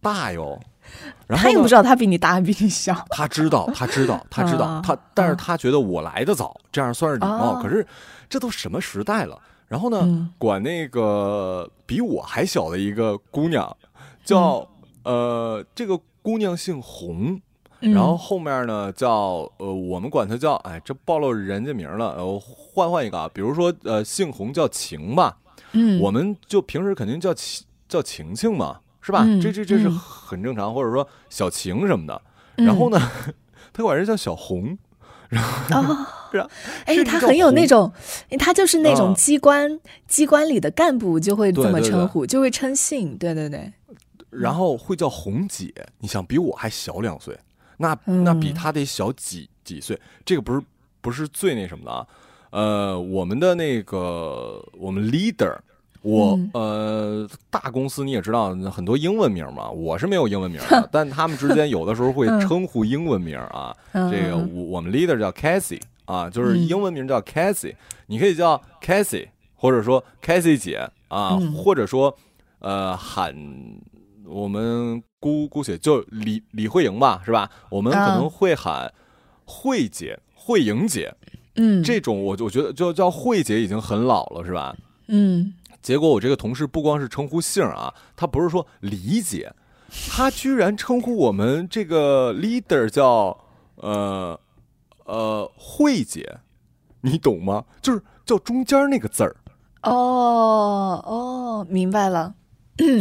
[0.00, 0.58] 大哟。
[1.28, 2.92] 然后他也不知道他比你大比你小。
[3.10, 7.54] 他知道， 他知道，他知道，啊他，但是他觉得我来的早，这样算是礼貌。
[7.54, 7.86] 哦可是
[8.28, 9.38] 这都什么时代了？
[9.68, 13.76] 然后呢，嗯管那个比我还小的一个姑娘，
[14.24, 14.66] 叫、
[15.04, 17.40] 呃，这个姑娘姓洪，
[17.80, 25.38] 嗯然后后面呢叫呃，我们管她叫哎，这暴露人家名了，呃，我换换一个啊，比如说呃，姓洪叫晴吧，
[25.70, 29.24] 嗯，我们就平时肯定叫晴叫晴晴嘛，是吧？
[29.26, 32.22] 嗯这这这是嗯很正常，或者说小晴什么的。
[32.56, 33.00] 嗯然后呢，
[33.72, 34.76] 他管人叫小红，
[35.72, 36.48] 哦，是啊，
[36.84, 37.90] 哎，他很有那种，
[38.28, 43.16] 哎他就是那种啊机关、机关里的干部就会这么对对对称呼，就会称姓。
[43.16, 43.72] 对对对，
[44.28, 47.38] 然后会叫红姐，你想比我还小两岁，
[47.78, 50.62] 那嗯那比他得小几几岁，这个不是
[51.00, 52.06] 不是最那什么的啊。
[52.50, 55.56] 呃，我们的那个我们 leader，
[56.02, 56.50] 我、嗯。
[56.54, 62.40] 呃大公司你也知道很多英文名嘛，我是没有英文名的，但他们之间有的时候会嗯。
[62.40, 63.74] 称呼英文名啊。
[63.92, 66.68] 嗯这个嗯我我们 leader 叫 Cassie 啊，就是嗯。
[66.68, 67.74] 英文名叫 Cassie，、
[68.06, 71.52] 你可以叫 Cassie，或者说 Cassie 姐啊，嗯。
[71.52, 72.16] 或者说
[72.60, 73.34] 呃喊
[74.26, 77.50] 我们姑姑姐就李李慧莹吧，是吧？
[77.68, 78.92] 我们可啊能会喊
[79.44, 81.12] 慧姐、慧莹姐
[81.56, 84.74] 嗯，这种，我我觉得就叫慧姐已经很老了，是吧？
[85.08, 89.52] 嗯结果我这个同事不光是称呼姓儿啊，他不是说李姐，
[90.10, 93.36] 他居然称呼我们这个 leader 叫
[93.76, 94.38] 呃
[95.06, 96.38] 呃慧姐，
[97.00, 97.64] 你懂吗？
[97.80, 99.36] 就是叫中间那个字儿，
[99.82, 102.34] 哦哦，明白了。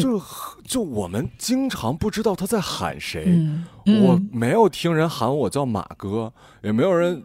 [0.01, 0.21] 就
[0.65, 3.65] 就我们经常不知道他在喊谁，嗯，
[4.03, 7.23] 我嗯没有听人喊我叫马哥，也没有人，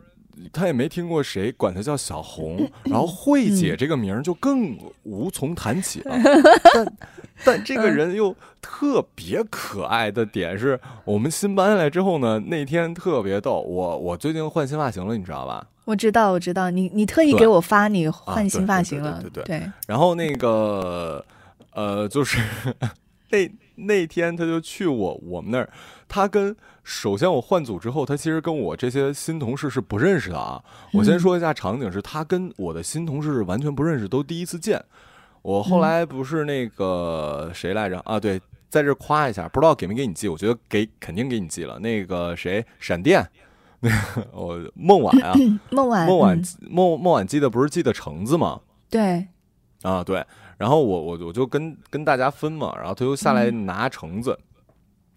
[0.53, 6.17] 他也没听过谁管他叫小红， 然后慧姐这个名儿就更无从谈起了。
[6.75, 6.97] 但
[7.45, 15.67] 但这个人又特别可爱的点是，我们新搬来之后呢，那天特别逗，我我最近换新发型了，你知道吧？
[15.85, 21.25] 我知道，我知道，你你特意给我发你换新发对型了，对对对对，然后那个
[21.73, 22.39] 呃，就是
[23.31, 23.39] 那
[23.77, 25.69] 那天他就去我我们那儿，
[26.09, 30.63] 他跟首先我换组之后，他其实跟我这些新同事是不认识的啊。
[30.93, 34.83] 我先嗯说一下场景，是他跟我的新同事完全不认识，都第一次见。
[35.43, 38.19] 我后来不是那个谁来着啊？
[38.19, 41.79] 对，在这夸一下，不知道给没给你寄，我觉得给肯定给你寄了。
[41.81, 43.29] 那个谁，闪电，
[43.81, 45.35] 那个我孟晚啊，
[45.71, 48.61] 孟晚，孟晚嗯孟孟晚寄的不是记得橙子吗？
[48.89, 49.27] 对，
[49.83, 50.25] 啊，对，
[50.57, 54.39] 然后我我我就跟跟大家分嘛，然后他就下来嗯拿橙子，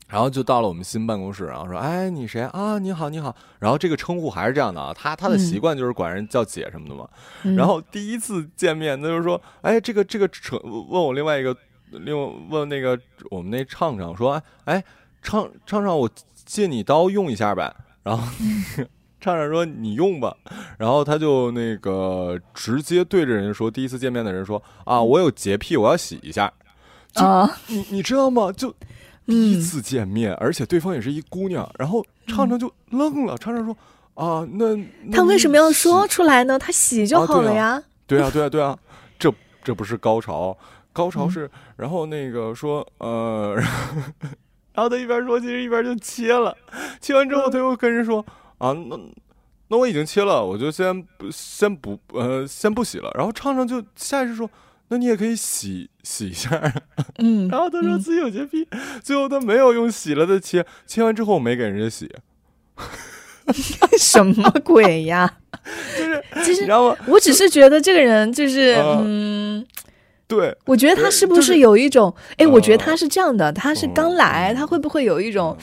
[0.08, 2.80] 然后就到了我们新办公室，然后说：“哎，你谁啊？
[2.80, 7.08] 你好，你好。”然后这个称呼还是这样的啊，他他的习嗯惯就是管人叫姐什么的嘛。
[7.44, 11.56] 嗯然后第一次见面，他就说：“哎，这个这个橙，问我另外一个，
[11.92, 14.84] 另外问那个我们那畅畅说：哎哎，
[15.22, 16.10] 畅畅畅，我
[16.46, 18.24] 借你刀用一下呗。”然后
[19.20, 20.36] 畅畅说：“你用吧。”
[20.78, 26.52] 然后他就那个直接对着人说，第一次见面的人说：“啊，我有洁癖，我要洗一下。
[27.14, 28.52] 就啊，你你知道吗？
[28.52, 28.74] 就
[29.26, 33.38] 第一嗯次见面，而且对方也是一姑娘，然后畅畅就愣了。
[33.38, 33.76] 畅畅说
[34.14, 36.60] ：“啊，那那他为什么要说出来呢？
[36.60, 37.82] 他洗就好了呀。
[38.06, 38.78] 对啊，对啊，对啊，
[39.18, 40.56] 这这不是高潮，
[40.94, 43.56] 高潮嗯是，然后那个说，呃，
[44.74, 46.56] 然后他一边说，其实一边就切了，
[47.02, 48.24] 切完之后他又跟人说，
[48.58, 49.00] 啊，那
[49.70, 53.12] 那我已经切了，我就先不先不呃先不洗了。
[53.16, 54.50] 然后畅畅就下意识说，
[54.90, 56.50] 那你也可以洗洗一下。
[57.20, 58.68] 嗯，然后他说嗯自己有洁癖，
[59.04, 62.10] 最后他没有用洗了的切，切完之后没给人家洗。
[63.98, 65.38] 什么鬼呀？
[65.98, 66.98] 就是其实你知道吗？
[67.08, 69.66] 我只是觉得这个人就是呃嗯。
[70.28, 72.14] 对，我觉得他是不是是有一种？
[72.36, 75.58] 哎、我觉得呃他是这样的，他是刚来，他会不会有一种，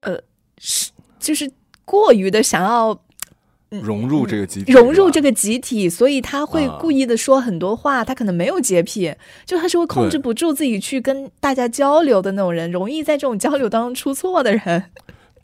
[0.00, 0.18] 呃，
[0.56, 1.46] 是就是
[1.86, 3.00] 过于的想要
[3.70, 8.04] 融入这个集体，融入这个，集体，所以他会啊故意的说很多话。
[8.04, 14.84] 他可能没有洁癖，就他是会控制不住自己去跟大家交流的那种人，容易在这种交流当中出错的人。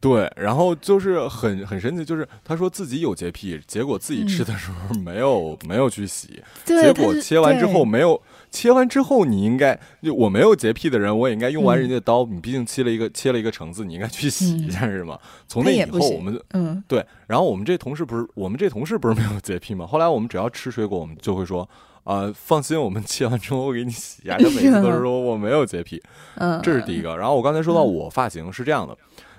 [0.00, 8.20] 对，然后就是很很神奇，就是他说自己有洁癖，结果自己吃的时候没有、没有去洗，结果切完之后没有。
[8.52, 12.24] 切完之后，你应该就我没有洁癖的人，我也应该用完嗯人家的刀。
[12.26, 15.18] 你毕竟切了一个切了一个橙子，你应该去洗一下， 是吗？
[15.48, 19.86] 从那以后，我们嗯对，然后我们这同事不是我们这同事不是没有洁癖吗？
[19.86, 21.66] 后来我们只要吃水果，我们就会说，
[22.04, 24.36] 啊、放心，我们切完之后我给你洗一下。
[24.36, 26.02] 他每次都是说我没有洁癖，
[26.36, 27.16] 嗯，这是第一个。
[27.16, 28.94] 然后我刚才说到我发型是这样的，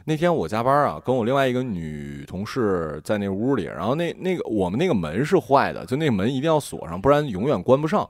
[0.06, 8.10] 那天我加班啊，跟我另外一个女同事在那屋里，然后那那个我们那个门是坏的，就那个门一定要锁上，不然永远关不上。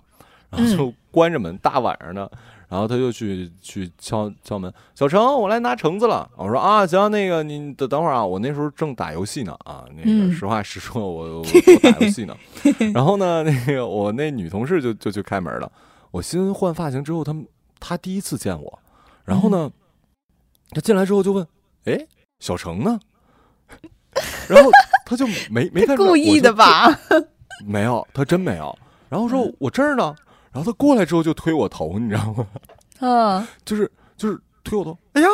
[0.55, 2.31] 然后就关着门，大晚上的，
[2.69, 6.29] 然后他就去去敲敲门，小程，我来拿橙子了。
[6.37, 12.37] 我说啊，行，那个你等等会儿啊，我那时候正打游戏呢啊，那个嗯实话实说，我我我打游戏呢。
[12.93, 15.71] 然后呢，那个我那女同事就就去开门了。
[16.11, 17.47] 我新换发型之后，她们
[17.79, 18.79] 他第一次见我，
[19.25, 19.71] 然后呢，
[20.71, 21.47] 她进来之后就问，
[21.85, 22.05] 哎，
[22.39, 22.99] 小程呢？
[24.47, 24.69] 然后
[25.07, 26.53] 他就没没看出来故意的？
[26.53, 26.87] 吧？
[27.65, 28.77] 没有，他真没有。
[29.09, 30.15] 然后说我这儿呢，
[30.53, 32.47] 然后他过来之后就推我头，你知道吗？
[32.99, 35.27] 嗯， 就是就是推我头，哎呀，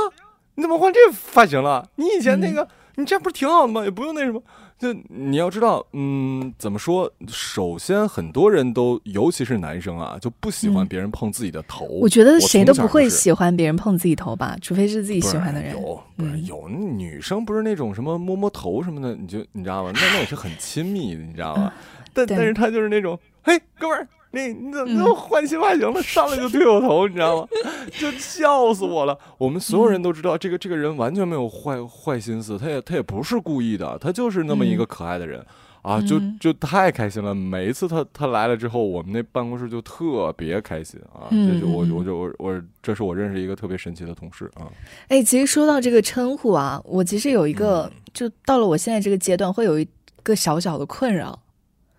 [0.56, 1.88] 你怎么换这发型了？
[1.96, 3.84] 你以前那个，你这样不是挺好的吗？
[3.84, 4.42] 也不用那什么。
[4.80, 7.12] 就你要知道，嗯，怎么说？
[7.28, 11.84] 首先，很多人都，尤其是男生啊，就不喜欢嗯别人碰自己的头。
[11.86, 15.74] 我觉得谁都不会喜欢别人碰自己头吧，除非是自己喜欢的人。
[15.74, 19.92] 有不是嗯有女生不是那种什么摸摸头什么的，你就你知道吗？
[19.94, 21.74] 那那也是很亲密的，你知道吗？
[22.14, 26.02] 但对但是他就是那种，嘿，哥们儿，你你怎么嗯又换新发型了？
[26.04, 27.48] 上来就推我头，你知道吗？
[28.00, 29.18] 就笑死我了。
[29.38, 35.46] 我们所有人都知道，这个这个人完全没有坏坏心思，他也他也不是故意的，他就是那么一个可爱的人。
[35.82, 37.34] 啊，就嗯就太开心了！
[37.34, 41.32] 每一次他他来了之后，我们那办公室就特别开心啊！
[41.32, 44.68] 就我嗯我就我我这是我认识一个特别神奇的同事啊！
[45.08, 49.88] 哎，其实说到这个称呼啊，我其实有一个，嗯就到了我现在这个阶段，会有一
[50.22, 51.40] 个小小的困扰，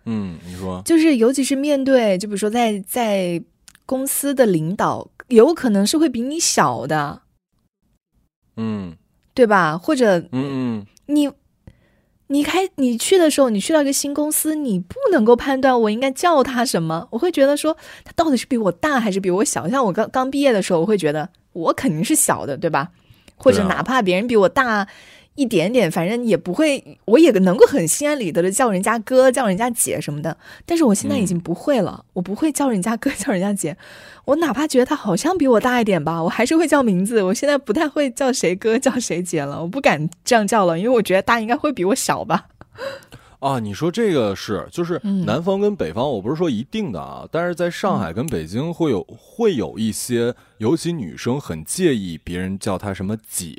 [0.05, 3.41] 嗯，你说，就是尤其是面对，就比如说在在
[3.85, 7.21] 公司的领导，有可能是会比你小的，
[8.57, 8.95] 嗯
[9.33, 9.77] 对吧？
[9.77, 11.29] 或者嗯嗯，你
[12.27, 19.69] 你开你去的时候，你去到一个新公司，你不能够判断我应该叫他什么，我会觉得说他到底是比我大还是比我小。
[19.69, 22.89] 像我刚刚毕业的时候，我会觉得我肯定是小的，对吧？
[23.35, 24.87] 或者哪怕别人比我大
[25.35, 30.35] 一点点，反正也不会，我也能够很心安理得的叫人家哥、叫人家姐什么的。
[30.65, 33.75] 但是我现在已经不会了，我不会叫人家哥、叫人家姐。
[34.25, 37.23] 我哪怕觉得他好像比我大一点吧，我还是会叫名字。
[37.23, 42.47] 我现在不太会叫谁哥、叫谁姐了，我不敢这样叫了，因为我觉得大应该会比我小吧。
[43.39, 53.55] 啊，你说这个是，就是嗯南方跟北方，我不是说一定的啊，但是在上海跟北京会有会有一些，尤其女生很介意别人叫她什么姐，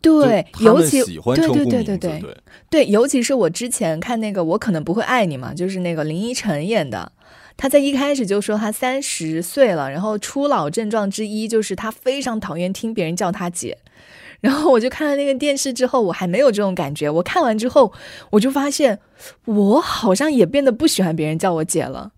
[0.00, 2.36] 对，尤其喜欢对对对对对
[2.70, 7.12] 对，尤其是我之前看那个《我可能不会爱你》嘛，就是那个林依晨演的。
[7.56, 13.78] 他在一开始就说他三十岁了，然后初老症状之一就是他非常讨厌听别人叫他姐。
[14.40, 17.10] 然后我就看了那个电视之后，我还没有这种感觉。
[17.10, 17.92] 我看完之后，
[18.30, 19.00] 我就发现
[19.46, 22.12] 我好像也变得不喜欢别人叫我姐了。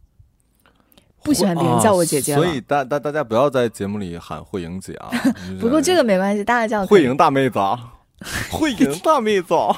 [1.23, 5.11] 不喜欢别人叫我姐姐啊所以大大大家不要在节目里喊慧莹姐啊。
[5.61, 7.93] 不过这个没关系，大家叫 慧莹大妹子啊，
[8.51, 9.77] 慧莹大妹子啊，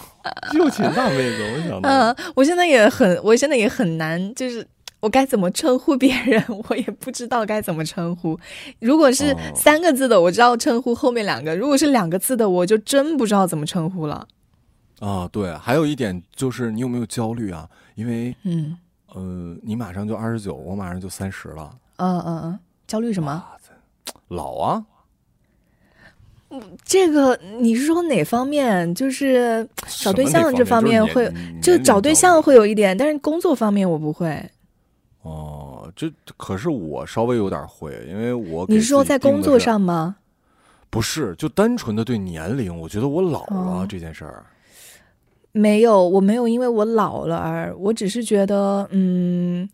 [0.53, 4.67] 秀琴大妹子，我想到嗯，我现在也很，我现在也很难，就是
[5.01, 8.39] 我该怎么称呼别人， 我也不知道该怎么称呼。
[8.81, 14.27] 如果是哦三个字的，我知道称呼后面两个；如果是两个字的，我就真不知道怎么称呼了。
[15.01, 17.69] 啊，对，还有一点就是你有没有焦虑啊？
[17.97, 18.77] 因为嗯
[19.15, 23.45] 呃，你马上就二十九，我马上就三十了，嗯嗯嗯，焦虑什么？
[24.29, 24.85] 老啊，
[26.83, 28.95] 这个你是说哪方面？
[28.95, 29.69] 就是
[30.03, 31.31] 找对象这方面会，
[31.63, 32.15] 就找对。
[32.15, 34.51] 象会有一点，但是工作方面我不会。
[35.23, 40.17] 哦，这可是我稍微有点会，因为我你是说在工作上吗？
[40.89, 44.45] 不是，就单纯的对年龄，我觉得我老了、哦这件事儿。
[45.53, 49.69] 没有，我没有因为我老了而，我只是觉得，嗯，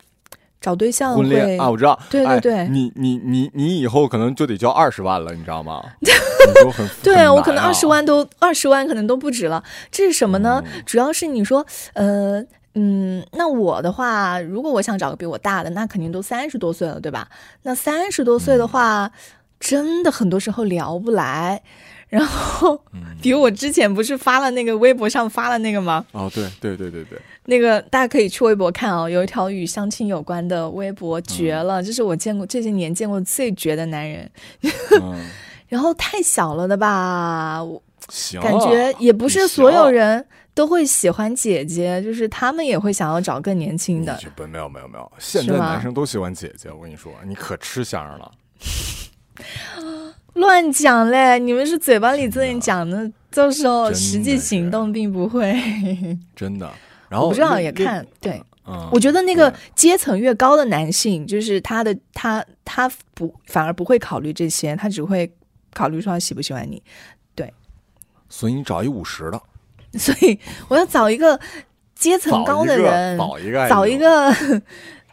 [0.60, 5.82] 找对象婚恋啊，我知道，对对对，你你你你以后可能就得交二十万了，你知道吗？
[7.02, 9.62] 对我可能二十万都二十万可能都不止了。
[9.90, 10.62] 这是什么呢？
[10.84, 11.64] 主要是你说，
[11.94, 12.42] 呃
[12.74, 17.28] 嗯，那我的话，如果我想找个比我大的，那肯定都三十多岁了，对吧？
[17.62, 19.10] 那三十多岁的话，
[19.60, 21.62] 真的很多时候聊不来。
[22.08, 22.80] 然后，
[23.20, 26.04] 比如我之前不是发了那个微博上发了那个吗？
[26.12, 31.82] 哦，对对对对对，那个大家可以去微博看哦，有一条与相亲有关的微博，绝了！
[31.82, 34.30] 这是我见过这些年见过最绝的男人。
[35.68, 37.82] 然后太小了的吧，我
[38.40, 44.18] 感觉也不是所有人都会喜欢姐姐，就是他们也会想要找更年轻的。
[44.50, 48.32] 没有没有没有，现在男生都喜欢姐姐，我跟你说，你可吃香了。
[50.34, 51.38] 乱讲嘞！
[51.38, 55.52] 你们是嘴巴里这样讲的，到时候实际行动并不会。
[56.36, 56.70] 真的，
[57.10, 58.40] 然后我不知道也看对，
[58.92, 65.28] 我觉得那个阶层越高的男性，就是他的他他不反而不会考虑这些，他只会
[65.72, 66.80] 考虑说他喜不喜欢你。
[67.34, 67.52] 对，
[68.28, 69.42] 所以你找一五十的，
[69.98, 71.40] 所以我要找一个
[71.96, 74.62] 阶层高的人，找一个找一个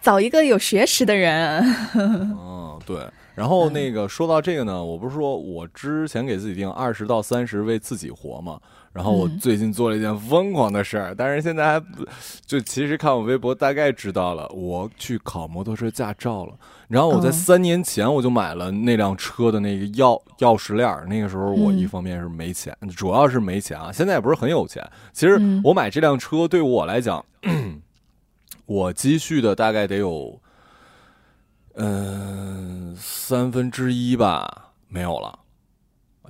[0.04, 1.64] 找一个有学识的人。
[1.96, 2.98] 嗯，对。
[3.36, 8.58] 然后那个说到这个呢，我不是说我之前给自己定二十到三十为自己活嘛？
[8.94, 12.06] 然后我最近做了一件疯狂的事儿，但是现在还不
[12.46, 16.54] 就其实看我微博大概知道了，我去考摩托车驾照了。
[16.88, 23.92] 然后我在三年前我就买了那辆车的那个钥钥匙链儿，那个时候我一方面是没钱，主要是没钱啊。
[23.92, 24.82] 现在也不是很有钱。
[25.12, 27.26] 其实我买这辆车对我来讲，
[28.66, 30.40] 我积蓄的大概得有。
[31.78, 35.40] 嗯，三分之一吧，没有了。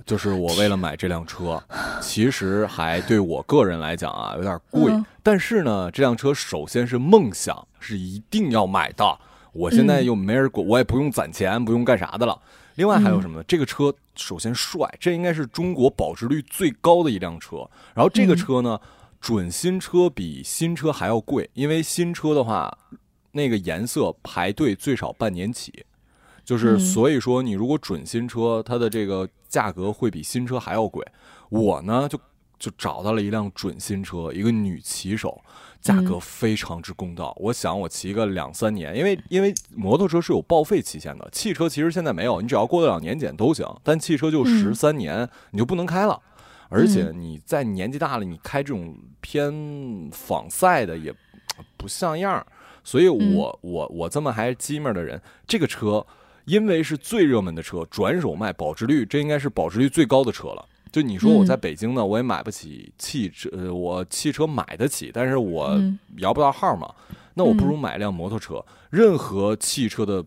[0.04, 1.62] 就是我为了买这辆车，
[2.00, 4.92] 其实还对我个人来讲啊有点贵。
[5.22, 9.18] 但是呢，这辆车首先是梦想，是一定要买的。
[9.52, 12.40] 我现在又没人管，我也不用攒钱，不用干啥的了。
[12.74, 13.44] 另外还有什么呢？
[13.48, 17.58] 这个车首先帅，这应该是中国保值率最高的一辆车。
[17.94, 18.78] 然后这个车呢，
[19.20, 22.76] 准新车比新车还要贵，因为新车的话。
[23.36, 25.84] 那个颜色排队最少半年起，
[26.42, 31.06] 就是所以说你如果准新车，它的这个价格会比新车还要贵。
[31.50, 32.18] 我呢就
[32.58, 35.40] 就找到了一辆准新车，一个女骑手，
[35.80, 37.36] 价格非常之公道。
[37.38, 46.18] 我想我骑个两三年，因为因为摩托车是有报废期限的，汽车其实现在没有，你只要过得了年检都行，但汽车就十三年你就不能开了，
[46.68, 51.14] 而且你在年纪大了，你开这种偏仿赛的也
[51.76, 52.44] 不像样。
[52.86, 56.06] 所以，我我我这么还机面的人，这个车
[56.44, 60.64] 因为是最热门的车，转手卖，保值率这应该是保值率最高的车了。
[60.92, 65.76] 就你说我在北京呢，我也买不起汽车，呃，我汽车买得起，但是我
[66.18, 66.88] 摇不到号嘛，
[67.34, 68.64] 那我不如买辆摩托车。
[68.90, 70.24] 任何汽车的。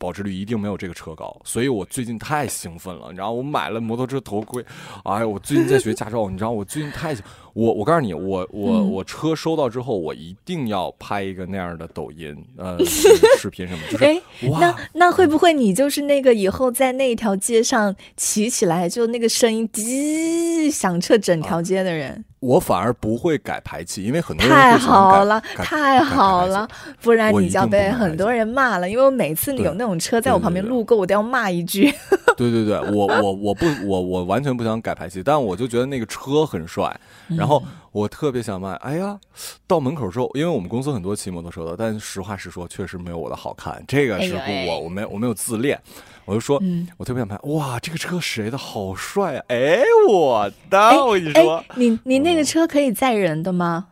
[0.00, 3.08] 保值率一定没有这个车高，所以我最近太兴奋了。
[3.10, 4.64] 你知道，我买了摩托车头盔。
[5.04, 7.14] 哎呀，我最近在学驾照，你知道，我最近太……
[7.52, 13.80] 我我告诉你，我我我车收到之后，我一定要拍一个那样的抖音呃 视频什么。
[14.00, 14.20] 哎，
[14.60, 22.24] 那那会不会你就是那个以后在那条街上骑起来就那个声音滴响彻整条街的人？
[22.40, 26.66] 我反而不会改排气，因为很多人太好了，太好了，
[27.02, 28.88] 不然你就要被很多人骂了。
[28.88, 31.92] 因为我每次你有那种车在我旁边路过，我都要骂一句。
[32.38, 36.98] 对对对，我我我不我我完全不想改排气，但我就觉得那个车很帅，
[37.28, 37.62] 然后
[37.92, 38.72] 我特别想卖。
[38.76, 39.18] 哎呀，
[39.66, 43.82] 到门口之后，因为我们公司很多骑摩托车的，但实话实说，确实没有我的好看。
[43.86, 45.80] 这个是我我没我没有自恋。
[46.26, 46.62] 我就说，
[46.96, 49.44] 我特别想拍，哇，这个车谁的好帅啊！
[49.48, 53.88] 哎，我的，我跟你说，你你那个车可以载人的吗？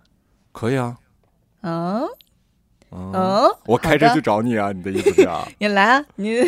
[0.52, 0.98] 可以啊。
[1.62, 2.06] 嗯
[2.90, 4.70] 嗯，我开车去找你啊！
[4.70, 5.46] 你的意思是啊？
[5.58, 6.04] 你来啊！
[6.14, 6.38] 你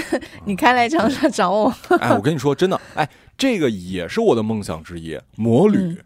[0.45, 1.75] 你开来长沙找我。
[1.99, 5.99] 哎，我跟你说，真的，哎，这个也是我的梦想之一，摩旅，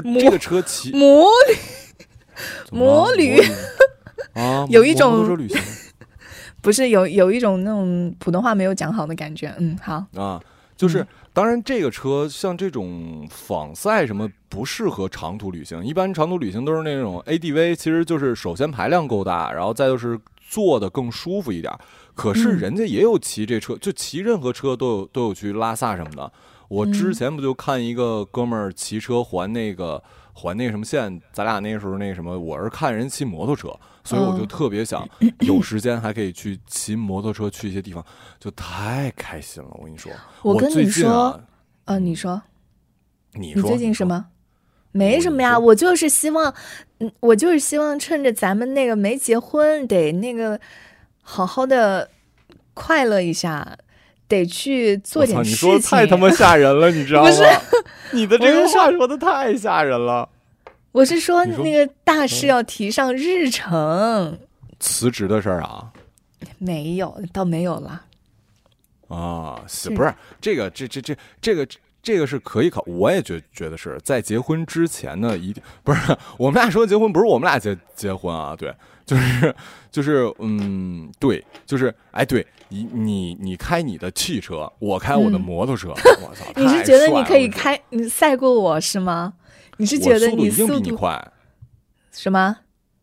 [0.00, 1.56] 就这个车骑摩旅，
[2.72, 3.40] 摩旅
[4.34, 5.60] 啊， 有一种摩托车旅行。
[6.60, 10.42] 不是有有一种那种普通话没有讲好的感觉，嗯，好啊，
[10.76, 20.18] 就是当然这个车像这种仿赛什么不适合长途旅行，一般长途旅行都是那种 ADV，其实就是首先排量够大，然后再就是
[20.48, 21.72] 坐的更舒服一点。
[22.14, 26.32] 可是人家也有骑这车，就骑任何车都有都有去拉萨什么的。
[26.74, 30.02] 我之前不就看一个哥们儿骑车环那个
[30.32, 33.74] 环那个什么线，咱俩那时候那什么，我是看人骑摩托车。
[34.06, 35.08] 所以我就特别想
[35.40, 38.04] 有时间还可以去骑摩托车去一些地方，
[38.38, 39.70] 就太开心了。
[39.72, 40.12] 我跟你说，
[40.42, 41.40] 我跟你说，
[41.86, 42.42] 呃，你说，
[43.32, 44.26] 你你最近什么？
[44.92, 46.54] 没什么呀，我就是希望，
[46.98, 50.60] 嗯，我就是希望趁着咱们那个没结婚，得那个
[51.22, 52.10] 好好的
[52.74, 53.78] 快乐一下，
[54.28, 55.52] 得去做点事情。
[55.52, 57.30] 你说太他妈吓人了，你知 道吗？
[57.30, 57.44] 不是，
[58.12, 60.28] 你的这个话说的太吓人了。
[60.92, 64.38] 我是说那个大事要提上日程。
[64.78, 65.90] 辞职的事儿啊？
[66.58, 68.02] 没有，倒没有了。
[69.08, 70.70] 啊，是不是这个？
[70.70, 71.66] 这这这这个
[72.02, 78.72] 这个是可以考，我也觉觉得是在结婚之前呢，一定不是我们俩说结婚，不是我们俩结结婚啊，对，
[79.04, 79.54] 就是
[79.90, 85.90] 就是嗯，对，就是哎，对你你你开你的汽车，我开我的摩托车，
[86.22, 89.34] 我操，你是觉得你可以开你赛过我是吗？
[89.76, 91.32] 你是觉得你速度比你快？
[92.12, 92.56] 什么？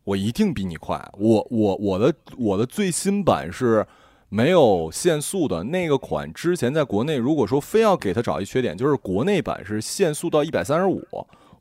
[0.04, 3.86] 我一定比你快，我我我的我的最新版是。
[4.34, 11.06] 没有限速的那个款，之前在国内，如果说非要给它找一缺点，就是国内版是限速到一百三十五。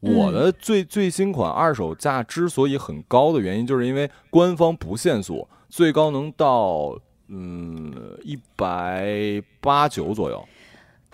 [0.01, 6.97] 我的最最新款二手价之所以很高的原因，就是因为官方不限速，最高能到
[7.29, 7.93] 嗯
[8.23, 10.43] 一百八九左右。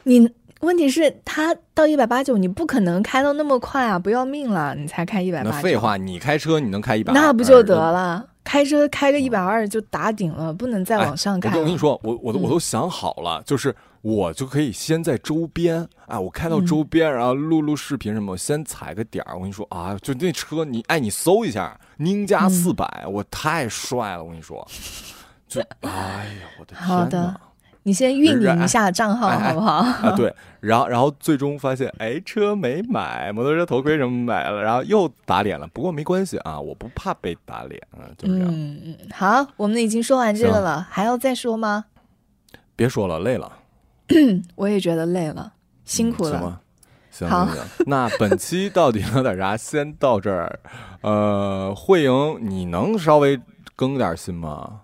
[0.03, 0.29] 你
[0.61, 5.49] 问题是，他到一百八九，你不可能开到那么快啊，不要命了，你才开一百八。
[5.49, 7.13] 那废话，你开车你能开一百？
[7.13, 8.25] 那不就得了？
[8.47, 11.49] 开车开个一百二就打顶了，不能再往上开。
[11.49, 19.35] 我跟你说，我我都我都想好了，就是我就可以先在周边，哎，我开到周边，然后录录视频什么，先踩个点儿。
[19.35, 24.23] 我跟你说啊，就那车，你哎，你搜一下宁家四百，我太帅了。
[24.23, 24.65] 我跟你说，
[25.45, 25.89] 就哎
[26.39, 27.37] 呀，我的天哪！
[27.87, 29.75] 你先运营一下账号好不好？
[29.75, 35.65] 啊，对，然后然后最终发现，哎，车没买，摩托车头盔什么买了，然后又打脸了。
[35.67, 38.47] 不过没关系啊，我不怕被打脸啊，就这样。
[38.49, 41.85] 嗯嗯，好，我们已经说完这个了，还要再说吗？
[42.75, 43.49] 别说了，累了。
[44.55, 45.53] 我也觉得累了，
[45.85, 46.59] 辛苦了。
[47.09, 47.57] 行行行，
[47.87, 49.55] 那本期到底聊点啥？
[49.55, 50.59] 先到这儿。
[51.03, 53.39] 呃，慧莹，你能稍微
[53.77, 54.81] 更点心吗？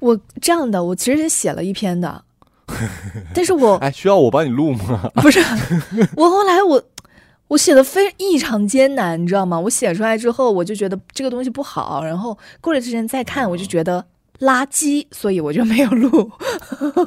[0.00, 2.24] 我这样的，我其实是写了一篇的，
[3.34, 5.10] 但是我 哎，需要我帮你录吗？
[5.16, 5.40] 不是，
[6.16, 6.82] 我后来我
[7.48, 9.58] 我写的非异常艰难，你知道吗？
[9.58, 14.04] 我写出来之后，我就觉得这个东西不好，然后过了之前再看，我就觉得
[14.40, 16.30] 垃圾，所以我就没有录。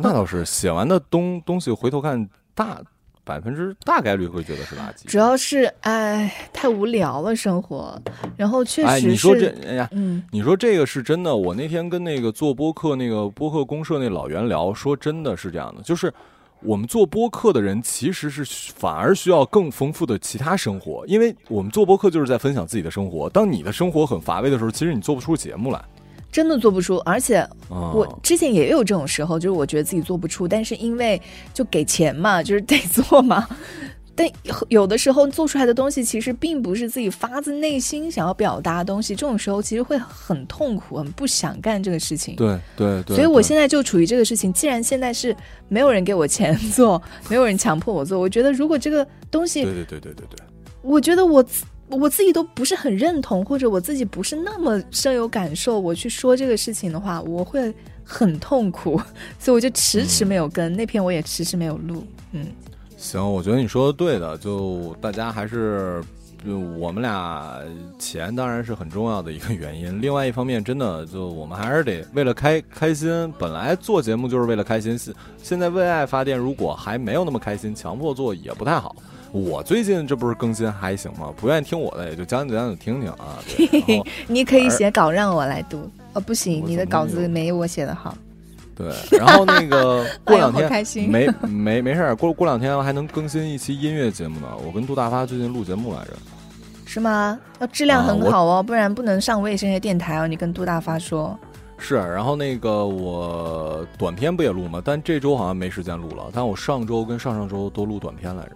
[0.02, 2.82] 那倒是，写完的东东西回头看大。
[3.24, 8.00] 百分之大概率会觉得是垃圾，主要是哎太无聊了生活，
[8.36, 10.24] 然后确实哎你说这哎呀嗯。
[10.32, 16.14] 你说这个是真的，我那天跟那个做播客那个播客公社那老袁聊，说真的是这样的，就是
[16.62, 18.44] 我们做播客的人其实是
[18.76, 25.84] 反而需要更丰富的其他生活，因为我们做播客就是在分享自己的生活，当你的生活很乏味的时候，其实你做不出节目来。
[26.32, 31.22] 真的做不出，而且我之前也有这种时候，就是我觉得自己做不出，但是因为
[31.54, 33.46] 就给钱嘛， 就是得做嘛。
[34.14, 34.30] 但
[34.68, 42.36] 有的时候做出来的东西其实并不是自己发自内心想要表达的东西，这种时候其实会很痛苦，很不想干这个事情。
[42.36, 43.16] 对对对。
[43.16, 45.36] 所以我现在就处于这个事情，既然现在是
[45.70, 50.46] 没有人给我钱做，没有人强迫我做，我觉得如果这个东西，对对对对对对，
[50.82, 51.44] 我觉得我。
[51.92, 57.74] 我自己都不是很认同，或者我自己不是那么深有感受，我去说这个事情的话，我会
[58.04, 59.00] 很痛苦，
[59.38, 62.06] 所以我就迟迟没有跟那篇，我也迟迟没有录。
[62.32, 62.48] 嗯，
[62.98, 66.02] 行，我觉得你说的对的，就大家还是，
[66.46, 67.60] 就我们俩
[68.00, 74.98] 钱当然是很重要的一个原因，另外一方面，真的就我们还是得为了开开心，本来做节目就是为了开心，
[75.42, 78.96] 现在为爱发电，如果还没有那么开心，强迫做也不太好。
[79.32, 81.34] 我最近这不是更新还行吗？
[81.38, 83.40] 不愿意听我的也就讲讲讲听听啊。
[84.28, 88.16] 你可以写稿让我来读哦，不行，你的稿子没我写的好。
[88.76, 94.48] 对，然后那个 过两天开心，没没没事，过过两天还能更新一期音乐节目呢。
[94.66, 96.12] 我跟杜大发最近录节目来着。
[96.86, 97.40] 是吗？
[97.60, 100.28] 要质量很好哦，不然不能上卫生的电台哦。
[100.28, 101.38] 你跟杜大发说。
[101.78, 104.82] 是，然后那个我短片不也录吗？
[104.84, 106.26] 但这周好像没时间录了。
[106.34, 108.52] 但我上周跟上上周都录短片来着。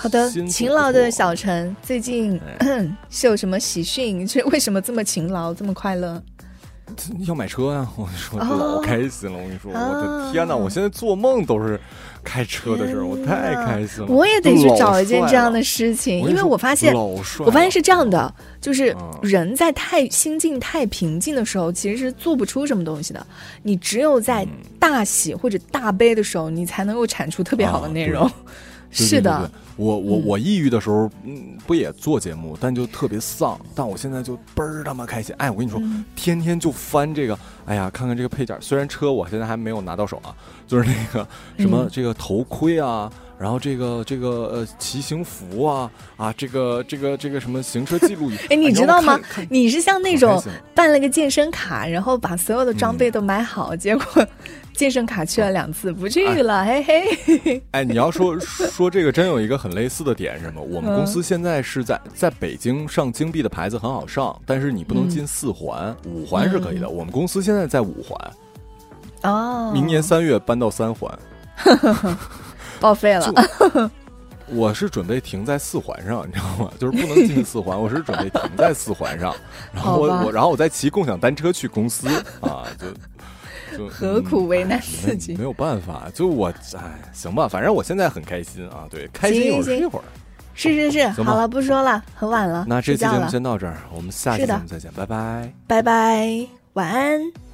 [0.00, 2.40] 好的，勤劳的小陈最近
[3.10, 4.26] 是有什么喜讯？
[4.26, 6.22] 这为什么这么勤劳，这么快乐？
[7.28, 7.86] 要买车呀！
[7.98, 9.36] 我跟你说，老开心了。
[9.36, 10.56] 我跟你说，我的天哪！
[10.56, 11.78] 我现在做梦都是
[12.24, 14.06] 开车的事儿，我太开心了。
[14.06, 23.26] 我也得去找一件这样的事情，因为我发现，我发现是这样的，就是人在太心境太平静的时候，其实是做不出什么东西的。
[23.62, 24.48] 你只有在
[24.78, 28.28] 大喜或者大悲的时候，你才能够产出特别好的内容。
[28.90, 29.48] 是的。
[29.80, 33.58] 我我我抑郁的时候，嗯，不也做节目，但就特别丧。
[33.74, 35.34] 但我现在就倍儿他妈开心。
[35.38, 35.80] 哎，我跟你说，
[36.14, 38.54] 天天就翻这个，哎呀，看看这个配件。
[38.60, 41.26] 虽然车我现在还没有拿到手啊，就是那个
[41.58, 49.18] 什么这个头盔啊，然后这个这个呃骑行服啊啊，这个这个这个什么行车记录仪， 哎，你知道吗？
[49.48, 50.42] 你是像那种
[50.74, 54.04] 办了个健身卡，然后把所有的装备都买好，结果
[54.74, 57.62] 健身卡去了两次，不至于了，嘿嘿。
[57.72, 60.60] 哎，你要说 说这个，真有一个很类似的点是什么？
[60.62, 66.88] 我们公司现在是在在北京上京 B 的牌子很好上，但是你不能进四环，五环是可以的。
[66.88, 68.30] 我们公司现在在五环，
[69.30, 71.18] 哦，明年三月搬到三环，
[72.80, 73.90] 报废了。
[74.52, 76.72] 我是准备停在四环上，你知道吗？
[76.80, 79.32] 就是不能进四环，我是准备停在四环上，
[79.72, 82.08] 然后我我然后我再骑共享单车去公司
[82.40, 82.86] 啊，就
[83.76, 90.02] 就何苦为难嗯自己没没有办法，就我哎，行吧，反正我现在很开心啊，对，开心一会儿是一会儿。
[90.54, 95.52] 是是是，好了，不说了，很晚了，那这期节目先到这儿，我们下期节目再见，拜拜。
[95.66, 97.49] 拜拜，晚安。